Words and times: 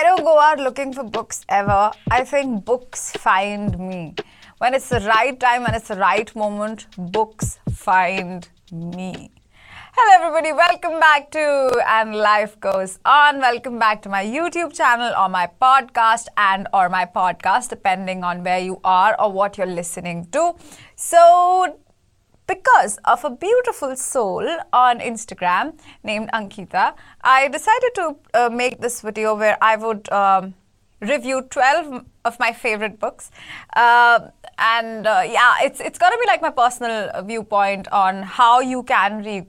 I 0.00 0.02
don't 0.02 0.24
go 0.24 0.40
out 0.40 0.58
looking 0.58 0.94
for 0.94 1.04
books 1.04 1.44
ever. 1.50 1.90
I 2.10 2.24
think 2.24 2.64
books 2.64 3.12
find 3.18 3.78
me. 3.78 4.14
When 4.56 4.72
it's 4.72 4.88
the 4.88 5.00
right 5.00 5.38
time 5.38 5.66
and 5.66 5.76
it's 5.76 5.88
the 5.88 5.96
right 5.96 6.34
moment, 6.34 6.86
books 6.96 7.58
find 7.70 8.48
me. 8.72 9.30
Hello, 9.92 10.24
everybody. 10.24 10.54
Welcome 10.54 11.00
back 11.00 11.30
to 11.32 11.84
And 11.86 12.14
Life 12.14 12.58
Goes 12.60 12.98
On. 13.04 13.40
Welcome 13.40 13.78
back 13.78 14.00
to 14.00 14.08
my 14.08 14.24
YouTube 14.24 14.72
channel 14.72 15.12
or 15.18 15.28
my 15.28 15.50
podcast 15.60 16.28
and 16.38 16.66
or 16.72 16.88
my 16.88 17.04
podcast, 17.04 17.68
depending 17.68 18.24
on 18.24 18.42
where 18.42 18.58
you 18.58 18.80
are 18.82 19.14
or 19.20 19.30
what 19.30 19.58
you're 19.58 19.66
listening 19.66 20.28
to. 20.32 20.54
So 20.96 21.78
because 22.50 22.98
of 23.04 23.24
a 23.24 23.30
beautiful 23.30 23.94
soul 23.94 24.44
on 24.72 24.98
Instagram 24.98 25.74
named 26.02 26.28
Ankita, 26.32 26.94
I 27.22 27.48
decided 27.48 27.92
to 27.94 28.16
uh, 28.34 28.50
make 28.50 28.80
this 28.80 29.02
video 29.02 29.36
where 29.36 29.56
I 29.62 29.76
would 29.76 30.10
um, 30.10 30.54
review 31.00 31.42
12 31.42 32.04
of 32.24 32.40
my 32.40 32.52
favorite 32.52 32.98
books. 32.98 33.30
Uh, 33.76 34.30
and 34.58 35.06
uh, 35.06 35.22
yeah, 35.24 35.54
it's, 35.62 35.80
it's 35.80 35.98
going 35.98 36.12
to 36.12 36.18
be 36.18 36.26
like 36.26 36.42
my 36.42 36.50
personal 36.50 37.22
viewpoint 37.22 37.86
on 37.92 38.22
how 38.24 38.58
you 38.60 38.82
can 38.82 39.22
read 39.22 39.46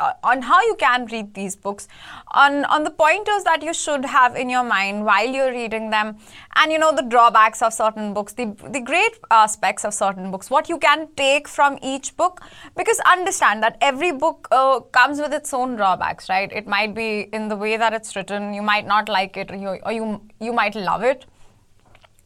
on 0.00 0.42
how 0.42 0.60
you 0.62 0.74
can 0.76 1.06
read 1.06 1.34
these 1.34 1.56
books, 1.56 1.88
on, 2.28 2.64
on 2.66 2.84
the 2.84 2.90
pointers 2.90 3.44
that 3.44 3.62
you 3.62 3.72
should 3.72 4.04
have 4.04 4.36
in 4.36 4.48
your 4.48 4.64
mind 4.64 5.04
while 5.04 5.26
you're 5.26 5.50
reading 5.52 5.90
them, 5.90 6.16
and 6.56 6.72
you 6.72 6.78
know 6.78 6.94
the 6.94 7.02
drawbacks 7.02 7.62
of 7.62 7.72
certain 7.72 8.12
books, 8.14 8.32
the, 8.32 8.54
the 8.70 8.80
great 8.80 9.18
aspects 9.30 9.84
of 9.84 9.94
certain 9.94 10.30
books, 10.30 10.50
what 10.50 10.68
you 10.68 10.78
can 10.78 11.08
take 11.16 11.46
from 11.46 11.78
each 11.82 12.16
book. 12.16 12.40
Because 12.76 12.98
understand 13.00 13.62
that 13.62 13.76
every 13.80 14.12
book 14.12 14.48
uh, 14.50 14.80
comes 14.80 15.20
with 15.20 15.32
its 15.32 15.54
own 15.54 15.76
drawbacks, 15.76 16.28
right? 16.28 16.50
It 16.52 16.66
might 16.66 16.94
be 16.94 17.28
in 17.32 17.48
the 17.48 17.56
way 17.56 17.76
that 17.76 17.92
it's 17.92 18.16
written, 18.16 18.54
you 18.54 18.62
might 18.62 18.86
not 18.86 19.08
like 19.08 19.36
it, 19.36 19.50
or 19.50 19.56
you, 19.56 19.78
or 19.84 19.92
you, 19.92 20.20
you 20.40 20.52
might 20.52 20.74
love 20.74 21.02
it 21.02 21.26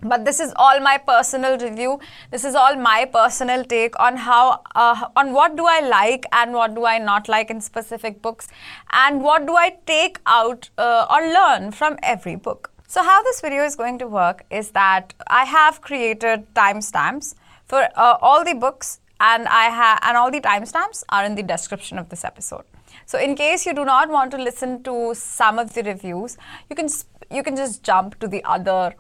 but 0.01 0.25
this 0.25 0.39
is 0.39 0.53
all 0.57 0.79
my 0.81 0.97
personal 0.97 1.59
review. 1.59 1.99
This 2.31 2.45
is 2.45 2.55
all 2.55 2.77
my 2.77 3.05
personal 3.05 3.65
take 3.65 3.99
on 3.99 4.17
how 4.17 4.63
uh, 4.75 5.09
on 5.17 5.33
what 5.33 5.57
do 5.57 5.67
i 5.67 5.81
like 5.81 6.25
and 6.33 6.53
what 6.53 6.75
do 6.75 6.85
i 6.85 6.99
not 6.99 7.29
like 7.29 7.51
in 7.51 7.61
specific 7.61 8.23
books 8.23 8.49
and 8.93 9.23
what 9.23 9.47
do 9.47 9.57
i 9.57 9.77
take 9.87 10.21
out 10.27 10.71
uh, 10.79 11.07
or 11.11 11.21
learn 11.33 11.73
from 11.73 11.97
every 12.03 12.37
book. 12.37 12.71
So 12.87 13.03
how 13.03 13.23
this 13.23 13.41
video 13.41 13.65
is 13.65 13.77
going 13.77 13.99
to 13.99 14.07
work 14.07 14.45
is 14.51 14.71
that 14.71 15.15
i 15.27 15.45
have 15.45 15.81
created 15.81 16.47
timestamps 16.55 17.35
for 17.67 17.89
uh, 17.97 18.19
all 18.23 18.45
the 18.45 18.55
books 18.55 19.01
and 19.21 19.49
i 19.49 19.65
have 19.65 19.99
and 20.03 20.17
all 20.17 20.31
the 20.31 20.41
timestamps 20.41 21.03
are 21.09 21.25
in 21.25 21.35
the 21.35 21.43
description 21.43 21.99
of 21.99 22.09
this 22.09 22.25
episode. 22.25 22.65
So 23.05 23.19
in 23.19 23.35
case 23.35 23.67
you 23.67 23.75
do 23.75 23.85
not 23.85 24.11
want 24.11 24.31
to 24.31 24.39
listen 24.39 24.83
to 24.85 25.13
some 25.15 25.59
of 25.59 25.75
the 25.75 25.83
reviews 25.83 26.39
you 26.71 26.77
can 26.77 26.89
you 27.31 27.43
can 27.43 27.57
just 27.57 27.83
jump 27.83 28.19
to 28.21 28.29
the 28.29 28.45
other 28.45 28.95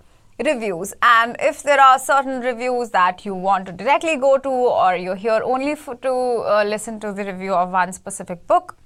reviews. 0.44 0.94
And 1.02 1.36
if 1.40 1.62
there 1.62 1.80
are 1.80 1.98
certain 1.98 2.40
reviews 2.40 2.90
that 2.90 3.24
you 3.24 3.34
want 3.34 3.66
to 3.66 3.72
directly 3.72 4.16
go 4.16 4.38
to 4.38 4.48
or 4.48 4.96
you're 4.96 5.16
here 5.16 5.40
only 5.44 5.74
for, 5.74 5.94
to 5.96 6.10
uh, 6.10 6.64
listen 6.66 7.00
to 7.00 7.12
the 7.12 7.24
review 7.24 7.54
of 7.54 7.70
one 7.70 7.92
specific 7.92 8.46
book 8.46 8.76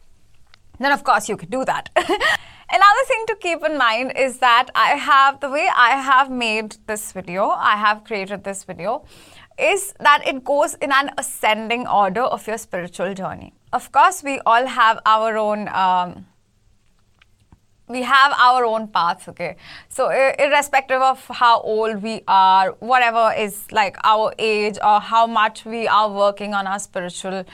then 0.83 0.93
of 0.93 1.05
course 1.05 1.29
you 1.29 1.37
could 1.37 1.51
do 1.51 1.65
that. 1.65 1.91
Another 1.97 3.05
thing 3.07 3.25
to 3.27 3.37
keep 3.37 3.65
in 3.65 3.77
mind 3.77 4.13
is 4.17 4.39
that 4.39 4.71
i 4.75 4.91
have 4.91 5.41
the 5.41 5.51
way 5.51 5.69
i 5.77 5.91
have 5.91 6.31
made 6.31 6.77
this 6.87 7.13
video 7.13 7.49
i 7.51 7.77
have 7.77 8.03
created 8.05 8.45
this 8.45 8.65
video 8.65 9.05
is 9.59 9.93
that 10.01 10.27
it 10.27 10.43
goes 10.43 10.75
in 10.75 10.91
an 10.91 11.11
ascending 11.19 11.87
order 11.87 12.23
of 12.23 12.47
your 12.47 12.57
spiritual 12.57 13.13
journey. 13.13 13.53
Of 13.73 13.93
course 13.93 14.23
we 14.23 14.41
all 14.47 14.67
have 14.67 14.99
our 15.05 15.37
own 15.37 15.69
um, 15.69 16.27
we 17.93 18.03
have 18.03 18.33
our 18.49 18.65
own 18.65 18.89
paths 18.89 19.29
okay? 19.29 19.57
So 19.89 20.11
irrespective 20.11 21.01
of 21.01 21.25
how 21.29 21.61
old 21.61 22.03
we 22.03 22.23
are 22.27 22.73
whatever 22.93 23.33
is 23.37 23.67
like 23.71 23.97
our 24.05 24.33
age 24.39 24.79
or 24.83 25.01
how 25.01 25.27
much 25.27 25.65
we 25.65 25.87
are 25.87 26.11
working 26.11 26.55
on 26.55 26.67
our 26.67 26.79
spiritual 26.79 27.45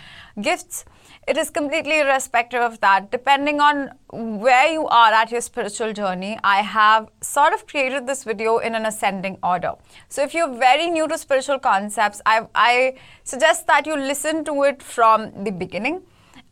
gifts 0.41 0.85
it 1.29 1.37
is 1.37 1.51
completely 1.51 1.99
irrespective 2.01 2.63
of 2.63 2.81
that. 2.81 3.11
Depending 3.11 3.61
on 3.61 3.91
where 4.11 4.73
you 4.73 4.87
are 4.89 5.13
at 5.13 5.31
your 5.31 5.43
spiritual 5.43 5.93
journey 5.93 6.39
i 6.43 6.63
have 6.63 7.09
sort 7.21 7.53
of 7.53 7.67
created 7.67 8.07
this 8.07 8.25
video 8.25 8.57
in 8.59 8.75
an 8.75 8.87
ascending 8.87 9.37
order. 9.43 9.73
So 10.09 10.23
if 10.23 10.33
you're 10.33 10.55
very 10.55 10.87
new 10.87 11.07
to 11.09 11.19
spiritual 11.19 11.59
concepts 11.59 12.23
i, 12.25 12.47
I 12.55 12.95
suggest 13.25 13.67
that 13.67 13.87
you 13.87 13.97
listen 13.97 14.45
to 14.47 14.63
it 14.63 14.83
from 14.83 15.45
the 15.45 15.51
beginning 15.51 16.01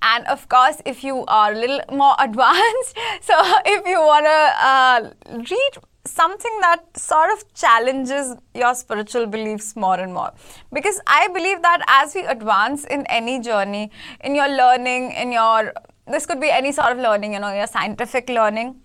and 0.03 0.27
of 0.27 0.49
course, 0.49 0.81
if 0.85 1.03
you 1.03 1.25
are 1.27 1.53
a 1.53 1.57
little 1.57 1.81
more 1.91 2.15
advanced, 2.19 2.97
so 3.21 3.35
if 3.65 3.87
you 3.87 3.99
want 4.01 4.27
to 4.27 4.41
uh, 4.67 5.11
read 5.39 5.83
something 6.07 6.59
that 6.61 6.97
sort 6.97 7.31
of 7.33 7.53
challenges 7.55 8.37
your 8.55 8.75
spiritual 8.75 9.27
beliefs 9.27 9.75
more 9.75 9.99
and 9.99 10.15
more. 10.15 10.33
Because 10.73 11.01
I 11.07 11.29
believe 11.29 11.63
that 11.63 11.83
as 11.89 12.15
we 12.15 12.25
advance 12.25 12.85
in 12.85 13.05
any 13.07 13.41
journey, 13.41 13.91
in 14.23 14.35
your 14.35 14.49
learning, 14.49 15.13
in 15.13 15.33
your 15.33 15.73
this 16.07 16.25
could 16.25 16.41
be 16.41 16.51
any 16.51 16.71
sort 16.71 16.93
of 16.93 16.99
learning, 16.99 17.33
you 17.33 17.41
know, 17.41 17.53
your 17.53 17.67
scientific 17.67 18.29
learning, 18.29 18.77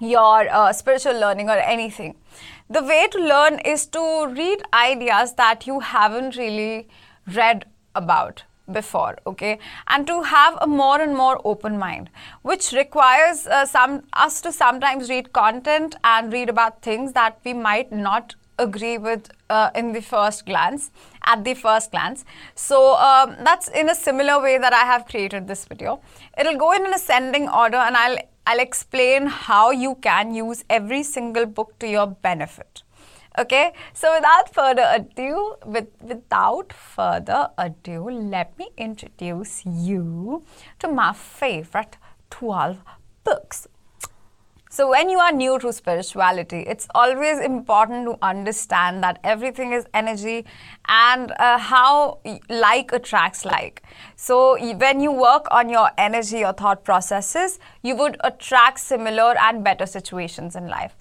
your 0.00 0.46
uh, 0.50 0.72
spiritual 0.74 1.18
learning, 1.18 1.48
or 1.48 1.56
anything. 1.56 2.16
The 2.68 2.82
way 2.82 3.08
to 3.12 3.18
learn 3.18 3.60
is 3.60 3.86
to 3.88 4.26
read 4.26 4.62
ideas 4.74 5.34
that 5.34 5.66
you 5.66 5.80
haven't 5.80 6.36
really 6.36 6.88
read 7.26 7.64
about 7.94 8.44
before 8.72 9.18
okay? 9.26 9.58
And 9.88 10.06
to 10.06 10.22
have 10.22 10.58
a 10.60 10.66
more 10.66 11.00
and 11.00 11.16
more 11.16 11.40
open 11.44 11.78
mind 11.78 12.10
which 12.42 12.72
requires 12.72 13.46
uh, 13.46 13.66
some 13.66 14.02
us 14.12 14.40
to 14.42 14.52
sometimes 14.52 15.08
read 15.08 15.32
content 15.32 15.96
and 16.04 16.32
read 16.32 16.48
about 16.48 16.82
things 16.82 17.12
that 17.12 17.38
we 17.44 17.52
might 17.52 17.92
not 17.92 18.34
agree 18.58 18.98
with 18.98 19.30
uh, 19.50 19.70
in 19.74 19.92
the 19.92 20.00
first 20.00 20.46
glance 20.46 20.90
at 21.24 21.44
the 21.44 21.54
first 21.54 21.90
glance. 21.90 22.24
So 22.54 22.94
um, 22.94 23.36
that's 23.42 23.68
in 23.68 23.88
a 23.88 23.94
similar 23.94 24.40
way 24.40 24.58
that 24.58 24.72
i 24.72 24.84
have 24.84 25.06
created 25.06 25.48
this 25.48 25.64
video. 25.64 26.00
It'll 26.38 26.56
go 26.56 26.72
in 26.72 26.86
an 26.86 26.94
ascending 26.94 27.48
order 27.48 27.76
and 27.76 27.96
i'll 27.96 28.18
i'll 28.46 28.60
explain 28.60 29.26
how 29.26 29.70
you 29.70 29.96
can 29.96 30.34
use 30.34 30.64
every 30.70 31.02
single 31.02 31.46
book 31.46 31.78
to 31.80 31.88
your 31.88 32.06
benefit 32.06 32.83
Okay, 33.36 33.72
so 33.92 34.14
without 34.14 34.54
further 34.54 34.86
ado, 34.94 35.56
with, 35.66 35.88
without 36.00 36.72
further 36.72 37.48
ado, 37.58 38.08
let 38.08 38.56
me 38.56 38.68
introduce 38.76 39.66
you 39.66 40.44
to 40.78 40.86
my 40.86 41.12
favorite 41.12 41.96
12 42.30 42.78
books. 43.24 43.66
So, 44.70 44.90
when 44.90 45.08
you 45.08 45.20
are 45.20 45.30
new 45.30 45.56
to 45.60 45.72
spirituality, 45.72 46.64
it's 46.66 46.88
always 46.96 47.38
important 47.38 48.06
to 48.06 48.18
understand 48.22 49.04
that 49.04 49.20
everything 49.22 49.72
is 49.72 49.86
energy 49.94 50.44
and 50.88 51.30
uh, 51.38 51.58
how 51.58 52.18
like 52.48 52.90
attracts 52.92 53.44
like. 53.44 53.84
So, 54.16 54.58
when 54.78 54.98
you 54.98 55.12
work 55.12 55.46
on 55.52 55.68
your 55.68 55.90
energy 55.96 56.44
or 56.44 56.52
thought 56.52 56.82
processes, 56.82 57.60
you 57.84 57.94
would 57.94 58.16
attract 58.24 58.80
similar 58.80 59.36
and 59.38 59.62
better 59.62 59.86
situations 59.86 60.56
in 60.56 60.66
life. 60.66 60.96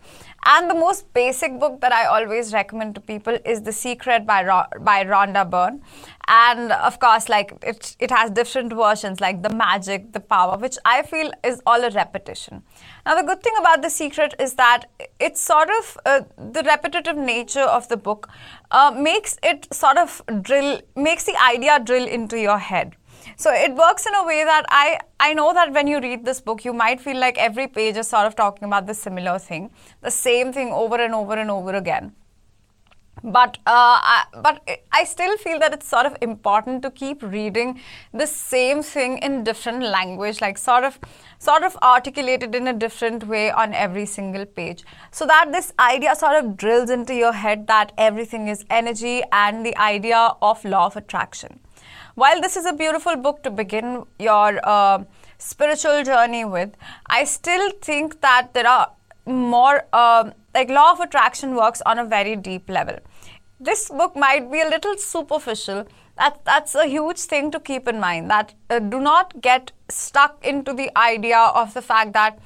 And 0.46 0.70
the 0.70 0.74
most 0.76 1.14
basic 1.14 1.60
book 1.60 1.80
that 1.82 1.94
I 1.94 2.06
always 2.06 2.54
recommend 2.54 2.96
to 2.96 3.02
people 3.02 3.38
is 3.46 3.62
The 3.62 3.72
Secret 3.72 4.26
by, 4.26 4.44
Ro- 4.44 4.66
by 4.82 5.06
Rhonda 5.06 5.50
Byrne. 5.50 5.82
And 6.28 6.72
of 6.72 7.00
course, 7.00 7.30
like 7.30 7.54
it, 7.62 7.96
it 8.00 8.12
has 8.12 8.30
different 8.32 8.74
versions 8.74 9.22
like 9.22 9.42
The 9.42 9.50
Magic, 9.50 10.12
The 10.12 10.20
Power, 10.20 10.58
which 10.58 10.78
I 10.84 11.04
feel 11.04 11.32
is 11.44 11.62
all 11.66 11.84
a 11.84 11.90
repetition. 11.92 12.64
Now, 13.06 13.16
the 13.16 13.24
good 13.24 13.42
thing 13.42 13.54
about 13.58 13.82
The 13.82 13.90
Secret 13.90 14.36
is 14.40 14.56
that 14.56 14.86
it's 15.20 15.42
sort 15.42 15.70
of 15.70 15.98
uh, 16.06 16.22
the 16.38 16.64
repetitive 16.64 17.18
nature 17.18 17.62
of 17.62 17.88
the 17.88 17.98
book 17.98 18.30
uh, 18.72 18.92
makes 18.92 19.38
it 19.44 19.74
sort 19.74 19.98
of 19.98 20.22
drill, 20.42 20.82
makes 20.96 21.24
the 21.24 21.36
idea 21.42 21.80
drill 21.80 22.08
into 22.08 22.40
your 22.40 22.58
head 22.58 22.96
so 23.36 23.52
it 23.52 23.74
works 23.74 24.06
in 24.06 24.16
a 24.16 24.26
way 24.26 24.44
that 24.44 24.66
I, 24.70 25.00
I 25.20 25.34
know 25.34 25.54
that 25.54 25.74
when 25.74 25.88
you 25.88 26.00
read 26.00 26.26
this 26.26 26.42
book, 26.42 26.66
you 26.66 26.74
might 26.74 27.00
feel 27.02 27.18
like 27.18 27.38
every 27.38 27.68
page 27.68 27.98
is 27.98 28.08
sort 28.08 28.26
of 28.26 28.36
talking 28.36 28.66
about 28.66 28.88
the 28.88 28.94
similar 28.94 29.40
thing, 29.40 29.72
the 30.02 30.12
same 30.12 30.54
thing 30.54 30.72
over 30.72 30.96
and 30.96 31.14
over 31.14 31.34
and 31.34 31.50
over 31.52 31.74
again. 31.76 32.14
But 33.26 33.58
uh, 33.66 34.02
I, 34.04 34.24
but 34.42 34.68
I 34.92 35.06
still 35.06 35.38
feel 35.38 35.58
that 35.60 35.72
it's 35.72 35.88
sort 35.88 36.06
of 36.06 36.18
important 36.20 36.82
to 36.82 36.92
keep 36.92 37.24
reading 37.24 37.80
the 38.14 38.28
same 38.28 38.84
thing 38.84 39.20
in 39.20 39.46
different 39.46 39.82
language, 39.82 40.42
like 40.42 40.58
sort 40.58 40.84
of 40.84 41.00
sort 41.40 41.64
of 41.64 41.78
articulated 41.82 42.54
in 42.54 42.68
a 42.68 42.74
different 42.74 43.26
way 43.26 43.50
on 43.50 43.74
every 43.74 44.06
single 44.06 44.46
page, 44.46 44.84
so 45.12 45.26
that 45.26 45.54
this 45.54 45.72
idea 45.80 46.16
sort 46.16 46.44
of 46.44 46.58
drills 46.58 46.90
into 46.90 47.14
your 47.14 47.32
head 47.32 47.68
that 47.68 47.94
everything 47.98 48.50
is 48.50 48.66
energy 48.70 49.22
and 49.32 49.66
the 49.66 49.78
idea 49.78 50.32
of 50.42 50.66
law 50.66 50.88
of 50.88 50.98
attraction. 50.98 51.60
While 52.16 52.42
this 52.42 52.56
is 52.56 52.66
a 52.66 52.74
beautiful 52.74 53.16
book 53.16 53.42
to 53.44 53.50
begin 53.50 54.04
your 54.20 54.60
uh, 54.64 55.04
spiritual 55.40 56.04
journey 56.04 56.46
with, 56.46 56.76
I 57.08 57.24
still 57.24 57.72
think 57.82 58.22
that 58.22 58.54
there 58.54 58.68
are 58.68 58.92
more, 59.26 59.88
uh, 59.94 60.30
like, 60.54 60.70
law 60.70 60.92
of 60.92 61.00
attraction 61.00 61.56
works 61.56 61.82
on 61.88 61.98
a 61.98 62.06
very 62.06 62.36
deep 62.36 62.70
level. 62.70 63.00
This 63.60 63.90
book 63.90 64.16
might 64.16 64.52
be 64.52 64.62
a 64.62 64.70
little 64.70 64.96
superficial. 64.98 65.88
That, 66.18 66.40
that's 66.46 66.76
a 66.76 66.86
huge 66.86 67.22
thing 67.22 67.50
to 67.50 67.60
keep 67.60 67.88
in 67.88 68.00
mind. 68.00 68.30
That 68.30 68.54
uh, 68.70 68.78
do 68.78 69.00
not 69.00 69.42
get 69.42 69.72
stuck 69.90 70.46
into 70.46 70.74
the 70.74 70.96
idea 70.96 71.40
of 71.40 71.74
the 71.74 71.82
fact 71.82 72.14
that 72.14 72.38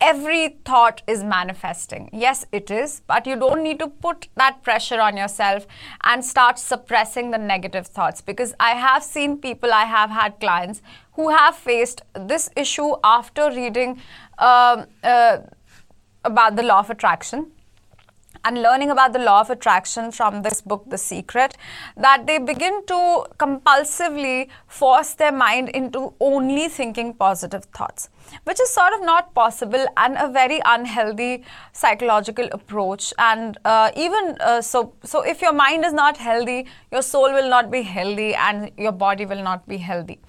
every 0.00 0.58
thought 0.64 1.02
is 1.06 1.24
manifesting. 1.24 2.08
Yes, 2.12 2.44
it 2.52 2.70
is, 2.70 3.02
but 3.06 3.26
you 3.26 3.36
don't 3.36 3.62
need 3.62 3.78
to 3.80 3.88
put 3.88 4.28
that 4.36 4.62
pressure 4.62 5.00
on 5.00 5.16
yourself 5.16 5.66
and 6.04 6.24
start 6.24 6.58
suppressing 6.58 7.30
the 7.30 7.38
negative 7.38 7.86
thoughts 7.86 8.20
because 8.20 8.54
I 8.60 8.70
have 8.70 9.02
seen 9.02 9.38
people, 9.38 9.72
I 9.72 9.84
have 9.84 10.10
had 10.10 10.38
clients 10.40 10.82
who 11.12 11.30
have 11.30 11.56
faced 11.56 12.02
this 12.14 12.48
issue 12.56 12.94
after 13.02 13.50
reading 13.50 14.00
um, 14.38 14.86
uh, 15.02 15.38
about 16.24 16.56
the 16.56 16.62
law 16.62 16.80
of 16.80 16.90
attraction 16.90 17.50
and 18.44 18.62
learning 18.62 18.90
about 18.90 19.12
the 19.12 19.18
law 19.18 19.40
of 19.40 19.50
attraction 19.50 20.12
from 20.12 20.42
this 20.42 20.60
book, 20.60 20.84
The 20.86 20.98
Secret, 20.98 21.56
that 21.96 22.26
they 22.26 22.38
begin 22.38 22.84
to 22.86 23.26
compulsively 23.38 24.48
force 24.66 25.14
their 25.14 25.32
mind 25.32 25.70
into 25.70 26.14
only 26.20 26.68
thinking 26.68 27.14
positive 27.14 27.64
thoughts, 27.64 28.08
which 28.44 28.60
is 28.60 28.70
sort 28.70 28.92
of 28.92 29.02
not 29.02 29.34
possible 29.34 29.86
and 29.96 30.16
a 30.18 30.28
very 30.28 30.60
unhealthy 30.64 31.44
psychological 31.72 32.48
approach. 32.52 33.12
And 33.18 33.58
uh, 33.64 33.90
even 33.96 34.36
uh, 34.40 34.60
so, 34.62 34.94
so 35.04 35.22
if 35.22 35.42
your 35.42 35.52
mind 35.52 35.84
is 35.84 35.92
not 35.92 36.16
healthy, 36.16 36.66
your 36.92 37.02
soul 37.02 37.32
will 37.32 37.48
not 37.48 37.70
be 37.70 37.82
healthy 37.82 38.34
and 38.34 38.70
your 38.76 38.92
body 38.92 39.26
will 39.26 39.42
not 39.42 39.66
be 39.68 39.76
healthy. 39.76 40.20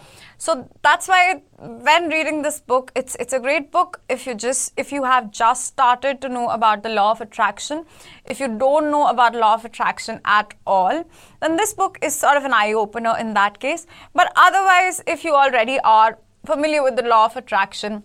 So 0.41 0.69
that's 0.83 1.09
why 1.09 1.41
when 1.57 2.07
reading 2.07 2.41
this 2.43 2.61
book, 2.61 2.93
it's 2.95 3.15
it's 3.19 3.33
a 3.33 3.39
great 3.41 3.71
book 3.73 3.99
if 4.07 4.25
you 4.25 4.35
just 4.35 4.71
if 4.77 4.93
you 4.93 5.03
have 5.03 5.31
just 5.31 5.65
started 5.65 6.21
to 6.21 6.29
know 6.29 6.47
about 6.49 6.81
the 6.81 6.87
law 6.87 7.11
of 7.11 7.19
attraction. 7.19 7.83
If 8.23 8.39
you 8.39 8.47
don't 8.47 8.89
know 8.89 9.07
about 9.07 9.35
law 9.35 9.55
of 9.55 9.65
attraction 9.65 10.21
at 10.23 10.53
all, 10.65 11.03
then 11.41 11.57
this 11.57 11.73
book 11.73 11.99
is 12.01 12.15
sort 12.15 12.37
of 12.37 12.45
an 12.45 12.53
eye 12.53 12.71
opener 12.71 13.17
in 13.19 13.33
that 13.33 13.59
case. 13.59 13.85
But 14.13 14.31
otherwise, 14.37 15.01
if 15.05 15.25
you 15.25 15.35
already 15.35 15.77
are 15.81 16.17
familiar 16.49 16.81
with 16.83 16.95
the 16.95 17.03
law 17.03 17.25
of 17.25 17.35
attraction, 17.37 18.03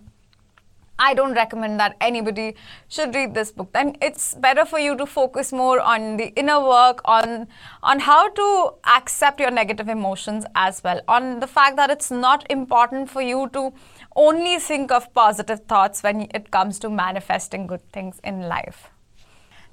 I 0.98 1.12
don't 1.14 1.34
recommend 1.34 1.80
that 1.80 1.96
anybody 2.00 2.54
should 2.88 3.14
read 3.14 3.34
this 3.34 3.50
book. 3.50 3.72
Then 3.72 3.96
it's 4.00 4.34
better 4.34 4.64
for 4.64 4.78
you 4.78 4.96
to 4.98 5.06
focus 5.06 5.52
more 5.52 5.80
on 5.80 6.16
the 6.18 6.28
inner 6.42 6.60
work, 6.60 7.00
on 7.04 7.48
on 7.82 8.00
how 8.08 8.28
to 8.40 8.48
accept 8.96 9.40
your 9.40 9.50
negative 9.50 9.88
emotions 9.88 10.46
as 10.54 10.82
well, 10.84 11.00
on 11.08 11.40
the 11.40 11.50
fact 11.56 11.76
that 11.82 11.90
it's 11.90 12.10
not 12.10 12.46
important 12.58 13.10
for 13.10 13.22
you 13.22 13.48
to 13.58 13.72
only 14.14 14.58
think 14.70 14.92
of 14.92 15.12
positive 15.14 15.64
thoughts 15.74 16.02
when 16.02 16.28
it 16.40 16.50
comes 16.50 16.78
to 16.86 16.90
manifesting 17.04 17.66
good 17.66 17.92
things 17.92 18.20
in 18.22 18.42
life. 18.56 18.93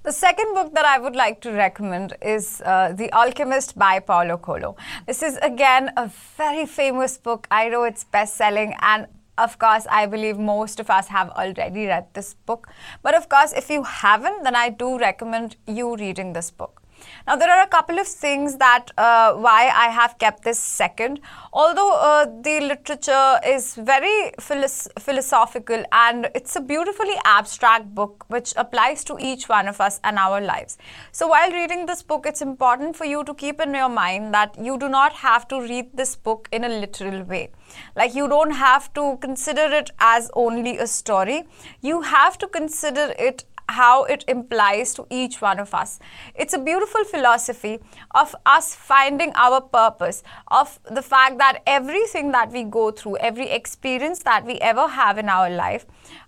The 0.04 0.12
second 0.12 0.56
book 0.56 0.74
that 0.74 0.84
I 0.84 0.98
would 0.98 1.16
like 1.16 1.42
to 1.42 1.52
recommend 1.52 2.18
is 2.24 2.60
uh, 2.66 2.92
The 2.92 3.14
Alchemist 3.14 3.78
by 3.78 4.00
Paulo 4.00 4.36
Coelho. 4.36 4.76
This 5.06 5.22
is 5.22 5.38
again 5.44 5.92
a 5.96 6.10
very 6.38 6.66
famous 6.66 7.20
book. 7.20 7.46
I 7.52 7.70
know 7.70 7.84
it's 7.84 8.04
best 8.06 8.36
selling 8.36 8.74
and 8.82 9.06
of 9.38 9.60
course, 9.60 9.86
I 9.90 10.08
believe 10.08 10.40
most 10.40 10.80
of 10.80 10.90
us 10.90 11.08
have 11.08 11.30
already 11.30 11.86
read 11.86 12.08
this 12.14 12.34
book. 12.34 12.68
But 13.04 13.16
of 13.16 13.30
course, 13.30 13.54
if 13.54 13.70
you 13.70 13.84
haven't, 13.84 14.44
then 14.44 14.56
I 14.56 14.70
do 14.70 14.98
recommend 14.98 15.56
you 15.68 15.96
reading 15.96 16.34
this 16.34 16.50
book. 16.50 16.81
Now, 17.28 17.36
there 17.36 17.52
are 17.52 17.64
a 17.64 17.68
couple 17.68 18.00
of 18.00 18.08
things 18.08 18.58
that 18.58 18.92
uh, 18.98 19.34
why 19.34 19.72
I 19.74 19.88
have 19.90 20.18
kept 20.18 20.44
this 20.44 20.60
second. 20.60 21.20
Although 21.54 21.94
uh, 21.94 22.26
the 22.42 22.60
literature 22.62 23.40
is 23.46 23.76
very 23.76 24.32
philosophical 24.40 25.84
and 25.92 26.30
it's 26.34 26.56
a 26.56 26.62
beautifully 26.62 27.16
abstract 27.26 27.94
book 27.94 28.26
which 28.28 28.54
applies 28.58 29.04
to 29.06 29.18
each 29.20 29.50
one 29.50 29.68
of 29.68 29.82
us 29.82 30.00
and 30.04 30.18
our 30.18 30.42
lives. 30.42 30.78
So, 31.12 31.28
while 31.28 31.52
reading 31.52 31.86
this 31.86 32.04
book, 32.04 32.26
it's 32.26 32.42
important 32.42 32.96
for 32.96 33.06
you 33.06 33.24
to 33.24 33.34
keep 33.34 33.60
in 33.62 33.74
your 33.74 33.90
mind 33.90 34.34
that 34.34 34.58
you 34.60 34.78
do 34.78 34.90
not 34.90 35.14
have 35.14 35.48
to 35.50 35.62
read 35.62 35.90
this 35.94 36.16
book 36.16 36.48
in 36.52 36.64
a 36.64 36.70
literal 36.70 37.24
way. 37.24 37.52
Like, 37.96 38.16
you 38.16 38.28
don't 38.28 38.52
have 38.52 38.94
to 38.94 39.18
consider 39.22 39.74
it 39.74 39.92
as 40.00 40.30
only 40.34 40.78
a 40.78 40.88
story, 40.88 41.44
you 41.82 42.02
have 42.02 42.38
to 42.40 42.48
consider 42.48 43.14
it 43.18 43.46
how 43.72 44.04
it 44.04 44.24
implies 44.28 44.94
to 44.96 45.06
each 45.10 45.42
one 45.42 45.60
of 45.60 45.74
us. 45.74 46.00
It's 46.36 46.54
a 46.54 46.60
beautiful 46.60 47.04
philosophy 47.04 47.80
of 48.12 48.36
us 48.46 48.76
finding 48.76 49.32
our 49.36 49.62
purpose, 49.62 50.24
of 50.48 50.80
the 50.90 51.02
fact 51.02 51.38
that 51.40 51.62
everything 51.66 52.32
that 52.32 52.52
we 52.52 52.64
go 52.64 52.92
through, 52.92 53.18
every 53.18 53.50
experience 53.50 54.24
that 54.24 54.46
we 54.46 54.56
ever 54.60 54.88
have 54.88 55.18
in 55.18 55.30
our 55.30 55.50
life, 55.50 55.86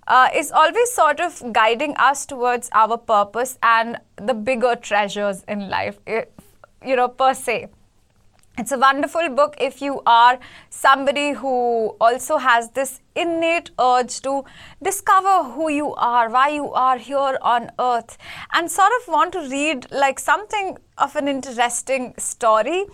uh, 0.08 0.30
is 0.36 0.52
always 0.52 0.92
sort 0.92 1.20
of 1.20 1.54
guiding 1.54 1.96
us 1.98 2.26
towards 2.26 2.70
our 2.74 2.98
purpose 2.98 3.58
and 3.62 3.98
the 4.16 4.34
bigger 4.34 4.76
treasures 4.76 5.44
in 5.48 5.70
life, 5.70 6.00
eh, 6.08 6.26
you 6.86 6.96
know, 6.96 7.08
per 7.08 7.34
se. 7.34 7.68
It's 8.56 8.72
a 8.72 8.78
wonderful 8.78 9.30
book 9.30 9.56
if 9.60 9.82
you 9.82 10.04
are 10.06 10.40
somebody 10.70 11.32
who 11.32 11.96
also 12.00 12.38
has 12.38 12.70
this 12.70 13.00
innate 13.16 13.72
urge 13.80 14.22
to 14.22 14.44
discover 14.80 15.46
who 15.54 15.72
you 15.72 15.96
are, 15.96 16.30
why 16.30 16.50
you 16.50 16.72
are 16.72 17.00
here 17.00 17.40
on 17.42 17.72
earth, 17.80 18.16
and 18.52 18.70
sort 18.70 18.92
of 19.02 19.12
want 19.12 19.34
to 19.34 19.40
read 19.50 19.88
like 19.90 20.20
something 20.20 20.78
of 21.00 21.16
an 21.16 21.28
interesting 21.28 22.14
story. 22.20 22.86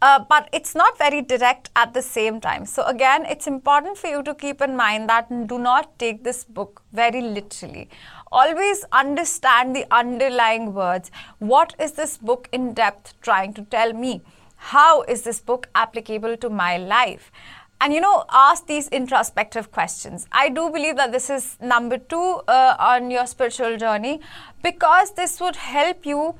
Uh, 0.00 0.24
but 0.30 0.48
it's 0.50 0.74
not 0.74 0.96
very 0.96 1.20
direct 1.20 1.68
at 1.76 1.92
the 1.92 2.02
same 2.02 2.40
time. 2.40 2.64
So, 2.64 2.82
again, 2.84 3.26
it's 3.26 3.46
important 3.46 3.98
for 3.98 4.08
you 4.08 4.22
to 4.22 4.34
keep 4.34 4.62
in 4.62 4.74
mind 4.76 5.10
that 5.10 5.28
do 5.46 5.58
not 5.58 5.96
take 5.98 6.24
this 6.24 6.42
book 6.42 6.82
very 6.92 7.20
literally. 7.20 7.90
Always 8.32 8.84
understand 8.90 9.76
the 9.76 9.86
underlying 9.94 10.72
words. 10.72 11.10
What 11.38 11.74
is 11.78 11.92
this 11.92 12.16
book 12.16 12.48
in 12.50 12.72
depth 12.72 13.20
trying 13.20 13.52
to 13.54 13.62
tell 13.62 13.92
me? 13.92 14.22
How 14.70 15.02
is 15.02 15.22
this 15.22 15.40
book 15.40 15.68
applicable 15.74 16.36
to 16.36 16.48
my 16.48 16.76
life? 16.76 17.32
And 17.80 17.92
you 17.92 18.00
know, 18.00 18.24
ask 18.30 18.66
these 18.66 18.86
introspective 18.88 19.72
questions. 19.72 20.26
I 20.30 20.50
do 20.50 20.70
believe 20.70 20.96
that 20.96 21.10
this 21.10 21.28
is 21.30 21.56
number 21.60 21.98
two 21.98 22.40
uh, 22.46 22.76
on 22.78 23.10
your 23.10 23.26
spiritual 23.26 23.76
journey 23.76 24.20
because 24.62 25.14
this 25.14 25.40
would 25.40 25.56
help 25.56 26.06
you 26.06 26.36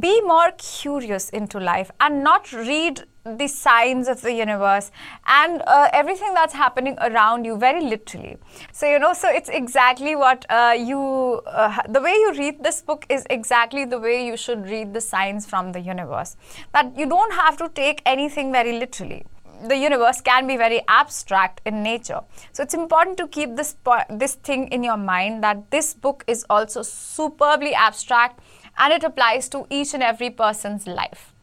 be 0.00 0.22
more 0.22 0.52
curious 0.56 1.28
into 1.30 1.60
life 1.60 1.90
and 2.00 2.24
not 2.24 2.50
read 2.50 3.04
the 3.36 3.48
signs 3.48 4.08
of 4.08 4.20
the 4.20 4.32
universe 4.32 4.90
and 5.26 5.62
uh, 5.66 5.88
everything 5.92 6.32
that's 6.34 6.54
happening 6.54 6.96
around 7.00 7.44
you 7.44 7.56
very 7.56 7.82
literally 7.82 8.36
so 8.72 8.90
you 8.90 8.98
know 8.98 9.12
so 9.12 9.28
it's 9.28 9.48
exactly 9.48 10.14
what 10.14 10.46
uh, 10.50 10.74
you 10.76 11.00
uh, 11.46 11.82
the 11.88 12.00
way 12.00 12.12
you 12.12 12.32
read 12.38 12.62
this 12.62 12.82
book 12.82 13.06
is 13.08 13.26
exactly 13.30 13.84
the 13.84 13.98
way 13.98 14.26
you 14.26 14.36
should 14.36 14.66
read 14.66 14.94
the 14.94 15.00
signs 15.00 15.46
from 15.46 15.72
the 15.72 15.80
universe 15.80 16.36
that 16.72 16.96
you 16.96 17.06
don't 17.06 17.32
have 17.32 17.56
to 17.56 17.68
take 17.70 18.02
anything 18.06 18.52
very 18.52 18.78
literally 18.78 19.24
the 19.68 19.76
universe 19.76 20.20
can 20.20 20.46
be 20.46 20.56
very 20.56 20.82
abstract 20.88 21.60
in 21.64 21.82
nature. 21.82 22.20
So 22.52 22.62
it's 22.62 22.74
important 22.74 23.16
to 23.18 23.26
keep 23.26 23.56
this 23.56 23.74
this 24.10 24.34
thing 24.34 24.68
in 24.68 24.82
your 24.82 24.96
mind 24.96 25.42
that 25.42 25.70
this 25.70 25.94
book 25.94 26.24
is 26.26 26.44
also 26.50 26.82
superbly 26.82 27.74
abstract 27.74 28.40
and 28.78 28.92
it 28.92 29.04
applies 29.04 29.48
to 29.50 29.66
each 29.70 29.94
and 29.94 30.02
every 30.02 30.30
person's 30.30 30.86
life. 30.86 31.35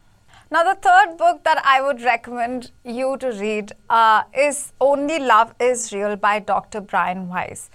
Now, 0.54 0.62
the 0.62 0.78
third 0.80 1.16
book 1.18 1.42
that 1.42 1.60
I 1.64 1.82
would 1.82 2.00
recommend 2.00 2.70
you 2.84 3.16
to 3.16 3.32
read 3.32 3.72
uh, 3.90 4.22
is 4.32 4.72
Only 4.80 5.18
Love 5.18 5.52
is 5.58 5.92
Real 5.92 6.14
by 6.14 6.38
Dr. 6.38 6.80
Brian 6.80 7.28
Weiss. 7.28 7.70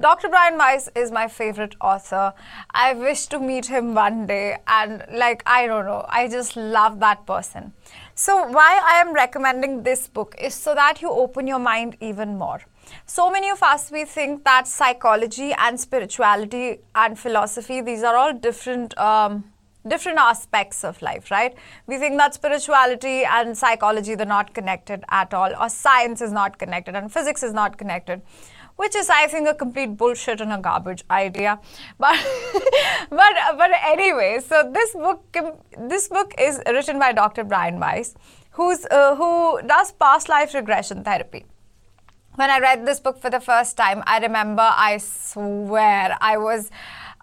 Dr. 0.00 0.30
Brian 0.30 0.56
Weiss 0.56 0.88
is 0.94 1.10
my 1.12 1.28
favorite 1.28 1.76
author. 1.82 2.32
I 2.70 2.94
wish 2.94 3.26
to 3.26 3.38
meet 3.38 3.66
him 3.66 3.94
one 3.94 4.24
day, 4.26 4.56
and 4.66 5.04
like, 5.12 5.42
I 5.44 5.66
don't 5.66 5.84
know, 5.84 6.06
I 6.08 6.28
just 6.28 6.56
love 6.56 6.98
that 7.00 7.26
person. 7.26 7.74
So, 8.14 8.48
why 8.48 8.80
I 8.82 9.02
am 9.02 9.12
recommending 9.12 9.82
this 9.82 10.08
book 10.08 10.34
is 10.38 10.54
so 10.54 10.74
that 10.74 11.02
you 11.02 11.10
open 11.10 11.46
your 11.46 11.58
mind 11.58 11.98
even 12.00 12.38
more. 12.38 12.62
So 13.04 13.30
many 13.30 13.50
of 13.50 13.62
us, 13.62 13.90
we 13.90 14.06
think 14.06 14.44
that 14.44 14.66
psychology 14.66 15.52
and 15.52 15.78
spirituality 15.78 16.78
and 16.94 17.18
philosophy, 17.18 17.82
these 17.82 18.02
are 18.02 18.16
all 18.16 18.32
different. 18.32 18.96
Um, 18.96 19.44
different 19.86 20.18
aspects 20.18 20.84
of 20.84 21.00
life, 21.02 21.30
right? 21.30 21.54
We 21.86 21.98
think 21.98 22.16
that 22.18 22.34
spirituality 22.34 23.24
and 23.24 23.56
psychology 23.56 24.14
they're 24.14 24.26
not 24.26 24.54
connected 24.54 25.04
at 25.10 25.34
all, 25.34 25.52
or 25.60 25.68
science 25.68 26.20
is 26.20 26.32
not 26.32 26.58
connected, 26.58 26.94
and 26.94 27.12
physics 27.12 27.42
is 27.42 27.52
not 27.52 27.78
connected, 27.78 28.22
which 28.76 28.96
is, 28.96 29.08
I 29.10 29.26
think, 29.26 29.48
a 29.48 29.54
complete 29.54 29.96
bullshit 29.96 30.40
and 30.40 30.52
a 30.52 30.58
garbage 30.58 31.04
idea. 31.10 31.60
But, 31.98 32.18
but, 33.10 33.34
but 33.58 33.70
anyway, 33.84 34.40
so 34.46 34.70
this 34.72 34.92
book, 34.92 35.36
this 35.78 36.08
book 36.08 36.34
is 36.38 36.60
written 36.66 36.98
by 36.98 37.12
Dr. 37.12 37.44
Brian 37.44 37.78
Weiss, 37.78 38.14
who's 38.52 38.86
uh, 38.90 39.14
who 39.16 39.60
does 39.66 39.92
past 39.92 40.28
life 40.28 40.54
regression 40.54 41.04
therapy 41.04 41.44
when 42.36 42.50
I 42.50 42.58
read 42.58 42.84
this 42.84 42.98
book 42.98 43.20
for 43.20 43.30
the 43.30 43.40
first 43.40 43.76
time, 43.76 44.02
I 44.06 44.18
remember 44.18 44.62
I 44.62 44.98
swear 44.98 46.16
I 46.20 46.36
was 46.36 46.70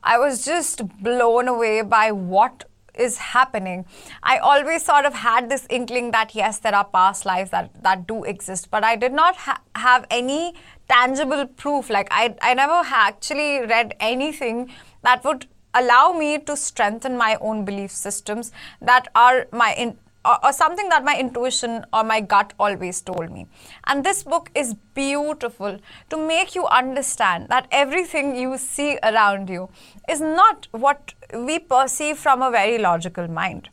I 0.04 0.18
was 0.18 0.44
just 0.46 0.88
blown 1.02 1.48
away 1.48 1.82
by 1.82 2.12
what 2.12 2.66
is 2.96 3.18
happening. 3.18 3.86
I 4.24 4.38
always 4.38 4.84
sort 4.84 5.06
of 5.06 5.14
had 5.14 5.50
this 5.50 5.66
inkling 5.70 6.12
that 6.12 6.36
yes, 6.36 6.60
there 6.60 6.76
are 6.76 6.86
past 6.86 7.26
lives 7.26 7.52
that, 7.52 7.84
that 7.84 8.08
do 8.08 8.24
exist, 8.24 8.70
but 8.70 8.84
I 8.84 8.96
did 8.96 9.14
not 9.14 9.36
ha- 9.36 9.62
have 9.76 10.06
any 10.10 10.54
tangible 10.90 11.46
proof. 11.48 11.90
Like, 11.90 12.08
I, 12.12 12.36
I 12.42 12.54
never 12.54 12.82
actually 12.86 13.62
read 13.62 13.96
anything 14.00 14.72
that 15.04 15.24
would 15.24 15.48
allow 15.74 16.12
me 16.12 16.38
to 16.40 16.58
strengthen 16.58 17.18
my 17.18 17.38
own 17.40 17.64
belief 17.64 17.92
systems 17.92 18.52
that 18.82 19.08
are 19.16 19.48
my 19.52 19.74
in, 19.74 19.98
or, 20.24 20.46
or 20.46 20.54
something 20.54 20.90
that 20.90 21.04
my 21.04 21.18
intuition 21.18 21.86
or 21.94 22.04
my 22.04 22.22
gut 22.22 22.54
always 22.60 23.02
told 23.02 23.32
me. 23.32 23.48
And 23.86 24.04
this 24.04 24.24
book 24.24 24.50
is 24.56 24.76
beautiful 24.94 25.80
to 26.10 26.18
make 26.18 26.56
you 26.56 26.66
understand 26.68 27.48
that 27.50 27.68
everything 27.72 28.36
you 28.36 28.58
see 28.58 28.98
around 29.04 29.50
you 29.50 29.70
is 30.10 30.22
not 30.22 30.68
what 30.72 31.14
we 31.34 31.60
perceive 31.60 32.18
from 32.18 32.42
a 32.42 32.52
very 32.52 32.78
logical 32.78 33.28
mind. 33.28 33.70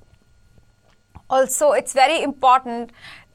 Also, 1.31 1.73
it's 1.73 1.93
very 1.93 2.23
important 2.23 2.91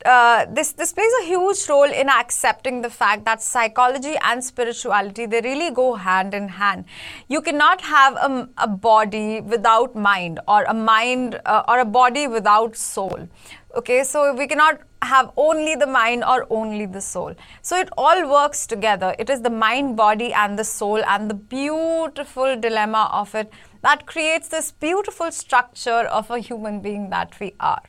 uh, 0.06 0.46
this 0.50 0.72
this 0.74 0.94
plays 0.94 1.12
a 1.22 1.26
huge 1.26 1.68
role 1.70 1.92
in 2.02 2.10
accepting 2.10 2.82
the 2.82 2.90
fact 2.90 3.26
that 3.26 3.42
psychology 3.42 4.16
and 4.22 4.44
spirituality 4.44 5.26
they 5.26 5.42
really 5.42 5.72
go 5.72 5.96
hand 5.96 6.34
in 6.34 6.48
hand. 6.48 6.86
You 7.28 7.42
cannot 7.42 7.82
have 7.82 8.16
a, 8.16 8.50
a 8.58 8.68
body 8.68 9.42
without 9.42 9.96
mind, 9.96 10.40
or 10.48 10.64
a 10.64 10.74
mind 10.74 11.40
uh, 11.46 11.64
or 11.68 11.80
a 11.80 11.86
body 11.86 12.28
without 12.28 12.76
soul. 12.76 13.28
Okay, 13.76 14.04
so 14.04 14.34
we 14.34 14.48
cannot 14.48 14.82
have 15.02 15.32
only 15.36 15.76
the 15.76 15.88
mind 15.88 16.24
or 16.24 16.46
only 16.50 16.86
the 16.86 17.02
soul. 17.02 17.34
So 17.62 17.78
it 17.78 17.90
all 17.98 18.30
works 18.30 18.68
together. 18.68 19.16
It 19.20 19.30
is 19.30 19.42
the 19.42 19.50
mind, 19.50 19.98
body, 19.98 20.32
and 20.34 20.58
the 20.58 20.64
soul, 20.64 21.04
and 21.06 21.30
the 21.30 21.34
beautiful 21.34 22.56
dilemma 22.60 23.10
of 23.12 23.34
it 23.36 23.52
that 23.82 24.06
creates 24.06 24.48
this 24.48 24.72
beautiful 24.72 25.32
structure 25.32 26.04
of 26.20 26.30
a 26.32 26.40
human 26.40 26.80
being 26.82 27.10
that 27.10 27.38
we 27.40 27.54
are. 27.60 27.82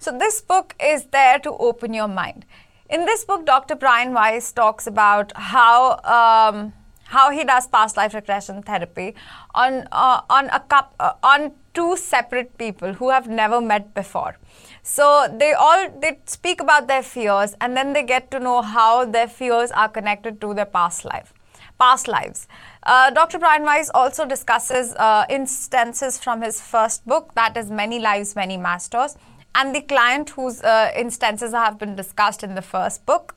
So, 0.00 0.16
this 0.16 0.40
book 0.40 0.74
is 0.82 1.04
there 1.12 1.38
to 1.40 1.50
open 1.58 1.92
your 1.92 2.08
mind. 2.08 2.46
In 2.88 3.04
this 3.04 3.26
book, 3.26 3.44
Dr. 3.44 3.76
Brian 3.76 4.14
Weiss 4.14 4.50
talks 4.50 4.86
about 4.86 5.32
how. 5.36 6.00
Um, 6.04 6.72
how 7.10 7.28
he 7.32 7.42
does 7.42 7.66
past 7.66 7.96
life 7.96 8.14
regression 8.14 8.62
therapy 8.62 9.16
on 9.52 9.88
uh, 9.90 10.20
on 10.30 10.48
a 10.50 10.60
cup 10.60 10.94
uh, 11.00 11.14
on 11.24 11.50
two 11.74 11.96
separate 11.96 12.56
people 12.56 12.92
who 12.92 13.10
have 13.10 13.26
never 13.26 13.60
met 13.60 13.92
before. 13.94 14.36
So 14.84 15.26
they 15.40 15.52
all 15.52 15.90
they 16.00 16.20
speak 16.26 16.60
about 16.60 16.86
their 16.86 17.02
fears 17.02 17.56
and 17.60 17.76
then 17.76 17.92
they 17.94 18.04
get 18.04 18.30
to 18.30 18.38
know 18.38 18.62
how 18.62 19.04
their 19.04 19.26
fears 19.26 19.72
are 19.72 19.88
connected 19.88 20.40
to 20.42 20.54
their 20.54 20.66
past 20.66 21.04
life, 21.04 21.34
past 21.80 22.06
lives. 22.06 22.46
Uh, 22.84 23.10
Dr. 23.10 23.40
Brian 23.40 23.64
Weiss 23.64 23.90
also 23.92 24.24
discusses 24.24 24.94
uh, 24.94 25.26
instances 25.28 26.16
from 26.16 26.42
his 26.42 26.60
first 26.60 27.04
book, 27.06 27.34
that 27.34 27.56
is 27.56 27.72
Many 27.72 27.98
Lives, 27.98 28.36
Many 28.36 28.56
Masters, 28.56 29.16
and 29.54 29.74
the 29.74 29.80
client 29.80 30.30
whose 30.30 30.62
uh, 30.62 30.92
instances 30.96 31.52
have 31.52 31.78
been 31.78 31.96
discussed 31.96 32.42
in 32.42 32.54
the 32.54 32.62
first 32.62 33.04
book. 33.06 33.34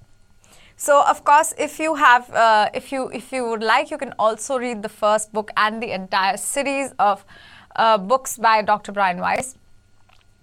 So, 0.75 1.03
of 1.03 1.23
course, 1.23 1.53
if 1.57 1.79
you 1.79 1.95
have, 1.95 2.29
uh, 2.31 2.69
if 2.73 2.91
you 2.91 3.09
if 3.13 3.31
you 3.31 3.47
would 3.47 3.63
like, 3.63 3.91
you 3.91 3.97
can 3.97 4.13
also 4.17 4.57
read 4.57 4.81
the 4.81 4.89
first 4.89 5.31
book 5.31 5.51
and 5.55 5.81
the 5.81 5.91
entire 5.91 6.37
series 6.37 6.91
of 6.99 7.25
uh, 7.75 7.97
books 7.97 8.37
by 8.37 8.61
Dr. 8.61 8.91
Brian 8.91 9.19
Weiss. 9.19 9.55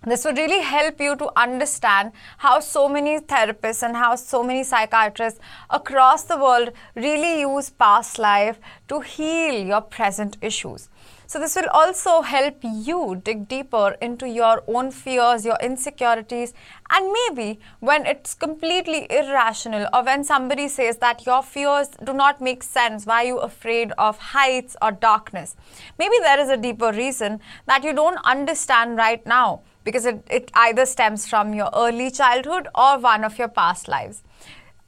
This 0.03 0.25
would 0.25 0.39
really 0.39 0.63
help 0.63 0.99
you 0.99 1.15
to 1.17 1.31
understand 1.37 2.13
how 2.39 2.61
so 2.61 2.89
many 2.89 3.21
therapists 3.21 3.83
and 3.83 3.95
how 3.95 4.15
so 4.15 4.43
many 4.43 4.65
psychiatrists 4.65 5.41
across 5.69 6.23
the 6.23 6.39
world 6.39 6.71
really 6.95 7.41
use 7.41 7.69
past 7.69 8.19
life 8.19 8.59
to 8.89 9.01
heal 9.01 9.67
your 9.67 9.83
present 9.83 10.39
issues. 10.41 10.89
So, 11.31 11.39
this 11.39 11.55
will 11.55 11.69
also 11.69 12.23
help 12.23 12.57
you 12.65 13.21
dig 13.25 13.47
deeper 13.47 13.97
into 14.03 14.29
your 14.29 14.65
own 14.67 14.91
fears, 14.91 15.45
your 15.45 15.57
insecurities, 15.63 16.53
and 16.91 17.13
maybe 17.13 17.61
when 17.79 18.05
it's 18.05 18.35
completely 18.35 19.07
irrational 19.09 19.87
or 19.93 20.03
when 20.03 20.25
somebody 20.25 20.67
says 20.67 20.97
that 20.97 21.25
your 21.27 21.45
fears 21.45 21.87
do 22.05 22.13
not 22.13 22.41
make 22.41 22.65
sense, 22.65 23.07
why 23.07 23.23
are 23.23 23.27
you 23.29 23.39
afraid 23.39 23.93
of 23.97 24.19
heights 24.19 24.77
or 24.83 24.91
darkness? 24.91 25.55
Maybe 26.01 26.17
there 26.19 26.41
is 26.41 26.49
a 26.49 26.57
deeper 26.57 26.91
reason 26.91 27.39
that 27.67 27.85
you 27.85 27.93
don't 27.93 28.19
understand 28.25 28.97
right 28.97 29.25
now 29.25 29.61
because 29.85 30.07
it, 30.07 30.27
it 30.29 30.51
either 30.55 30.85
stems 30.85 31.29
from 31.29 31.55
your 31.55 31.71
early 31.77 32.11
childhood 32.11 32.67
or 32.75 32.99
one 32.99 33.23
of 33.23 33.39
your 33.39 33.47
past 33.47 33.87
lives. 33.87 34.25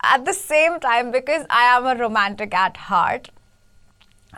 At 0.02 0.24
the 0.24 0.34
same 0.34 0.80
time, 0.80 1.12
because 1.12 1.46
I 1.48 1.76
am 1.76 1.86
a 1.86 1.94
romantic 1.94 2.52
at 2.52 2.76
heart, 2.76 3.30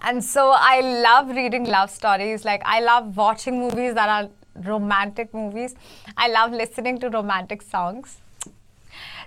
and 0.02 0.22
so 0.22 0.52
I 0.54 0.80
love 0.80 1.28
reading 1.30 1.64
love 1.64 1.90
stories. 1.90 2.44
Like, 2.44 2.62
I 2.64 2.80
love 2.80 3.16
watching 3.16 3.58
movies 3.58 3.94
that 3.94 4.08
are 4.08 4.30
romantic 4.64 5.32
movies. 5.32 5.74
I 6.16 6.28
love 6.28 6.52
listening 6.52 6.98
to 7.00 7.10
romantic 7.10 7.62
songs. 7.62 8.18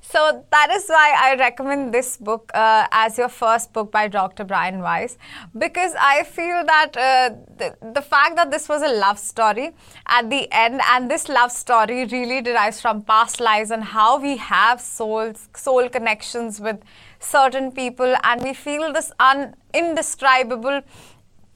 So 0.01 0.45
that 0.51 0.69
is 0.71 0.87
why 0.87 1.13
I 1.17 1.35
recommend 1.35 1.93
this 1.93 2.15
book 2.15 2.51
uh, 2.53 2.87
as 2.91 3.17
your 3.17 3.27
first 3.27 3.73
book 3.73 3.91
by 3.91 4.07
Dr. 4.07 4.45
Brian 4.45 4.79
Weiss 4.79 5.17
because 5.57 5.93
I 5.99 6.23
feel 6.23 6.63
that 6.65 6.95
uh, 6.95 7.35
the, 7.57 7.75
the 7.93 8.01
fact 8.01 8.37
that 8.37 8.49
this 8.49 8.69
was 8.69 8.81
a 8.83 8.87
love 8.87 9.19
story 9.19 9.71
at 10.05 10.29
the 10.29 10.47
end 10.51 10.79
and 10.91 11.11
this 11.11 11.27
love 11.27 11.51
story 11.51 12.05
really 12.05 12.41
derives 12.41 12.79
from 12.79 13.01
past 13.01 13.41
lives 13.41 13.69
and 13.71 13.83
how 13.83 14.17
we 14.17 14.37
have 14.37 14.79
souls, 14.79 15.49
soul 15.53 15.89
connections 15.89 16.61
with 16.61 16.77
certain 17.19 17.71
people 17.71 18.15
and 18.23 18.41
we 18.41 18.53
feel 18.53 18.93
this 18.93 19.11
un- 19.19 19.55
indescribable 19.73 20.81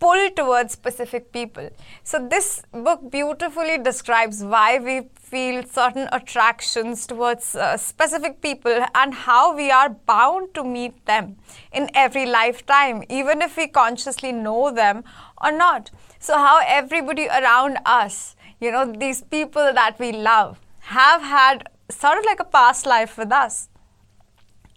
pull 0.01 0.29
towards 0.31 0.73
specific 0.73 1.31
people. 1.31 1.69
So, 2.03 2.27
this 2.27 2.63
book 2.71 3.09
beautifully 3.11 3.77
describes 3.77 4.43
why 4.43 4.79
we 4.79 5.09
feel 5.15 5.63
certain 5.63 6.09
attractions 6.11 7.05
towards 7.05 7.55
uh, 7.55 7.77
specific 7.77 8.41
people 8.41 8.85
and 8.95 9.13
how 9.13 9.55
we 9.55 9.69
are 9.69 9.89
bound 9.89 10.53
to 10.55 10.63
meet 10.63 11.05
them 11.05 11.37
in 11.71 11.89
every 11.93 12.25
lifetime, 12.25 13.03
even 13.09 13.41
if 13.41 13.55
we 13.55 13.67
consciously 13.67 14.31
know 14.31 14.71
them 14.71 15.03
or 15.41 15.51
not. 15.51 15.91
So, 16.19 16.33
how 16.33 16.61
everybody 16.65 17.27
around 17.27 17.77
us, 17.85 18.35
you 18.59 18.71
know, 18.71 18.91
these 18.91 19.21
people 19.21 19.71
that 19.73 19.99
we 19.99 20.11
love, 20.11 20.59
have 20.79 21.21
had 21.21 21.69
sort 21.89 22.17
of 22.17 22.25
like 22.25 22.39
a 22.39 22.45
past 22.45 22.85
life 22.87 23.17
with 23.17 23.31
us. 23.31 23.69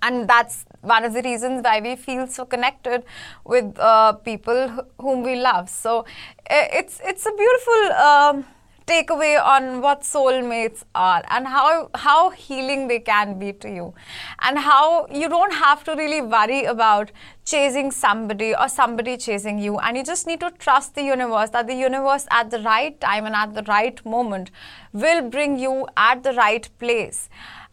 And 0.03 0.29
that's 0.29 0.67
one 0.85 1.05
of 1.05 1.13
the 1.13 1.23
reasons 1.23 1.63
why 1.65 1.81
we 1.81 1.97
feel 1.97 2.27
so 2.27 2.45
connected 2.45 3.05
with 3.45 3.79
uh, 3.79 4.13
people 4.13 4.87
whom 4.99 5.23
we 5.23 5.37
love. 5.37 5.69
So 5.69 6.05
it's 6.49 7.01
it's 7.05 7.27
a 7.27 7.33
beautiful 7.33 7.93
um, 8.09 8.45
takeaway 8.87 9.43
on 9.43 9.81
what 9.81 10.03
soulmates 10.03 10.83
are 10.95 11.23
and 11.31 11.47
how 11.47 11.89
how 11.95 12.31
healing 12.31 12.87
they 12.89 12.99
can 13.01 13.39
be 13.39 13.53
to 13.53 13.69
you, 13.69 13.95
and 14.41 14.59
how 14.59 15.07
you 15.21 15.29
don't 15.29 15.55
have 15.55 15.85
to 15.85 15.95
really 15.97 16.21
worry 16.21 16.65
about 16.65 17.11
chasing 17.47 17.91
somebody 17.91 18.55
or 18.55 18.69
somebody 18.69 19.17
chasing 19.17 19.59
you, 19.59 19.79
and 19.79 19.97
you 19.97 20.05
just 20.05 20.27
need 20.27 20.41
to 20.41 20.51
trust 20.59 20.95
the 20.95 21.03
universe 21.03 21.51
that 21.51 21.67
the 21.67 21.75
universe 21.75 22.27
at 22.31 22.51
the 22.51 22.61
right 22.61 23.01
time 23.01 23.25
and 23.25 23.35
at 23.35 23.55
the 23.55 23.63
right 23.63 24.05
moment 24.05 24.51
will 24.93 25.23
bring 25.31 25.59
you 25.59 25.87
at 25.97 26.23
the 26.23 26.33
right 26.35 26.69
place 26.79 27.29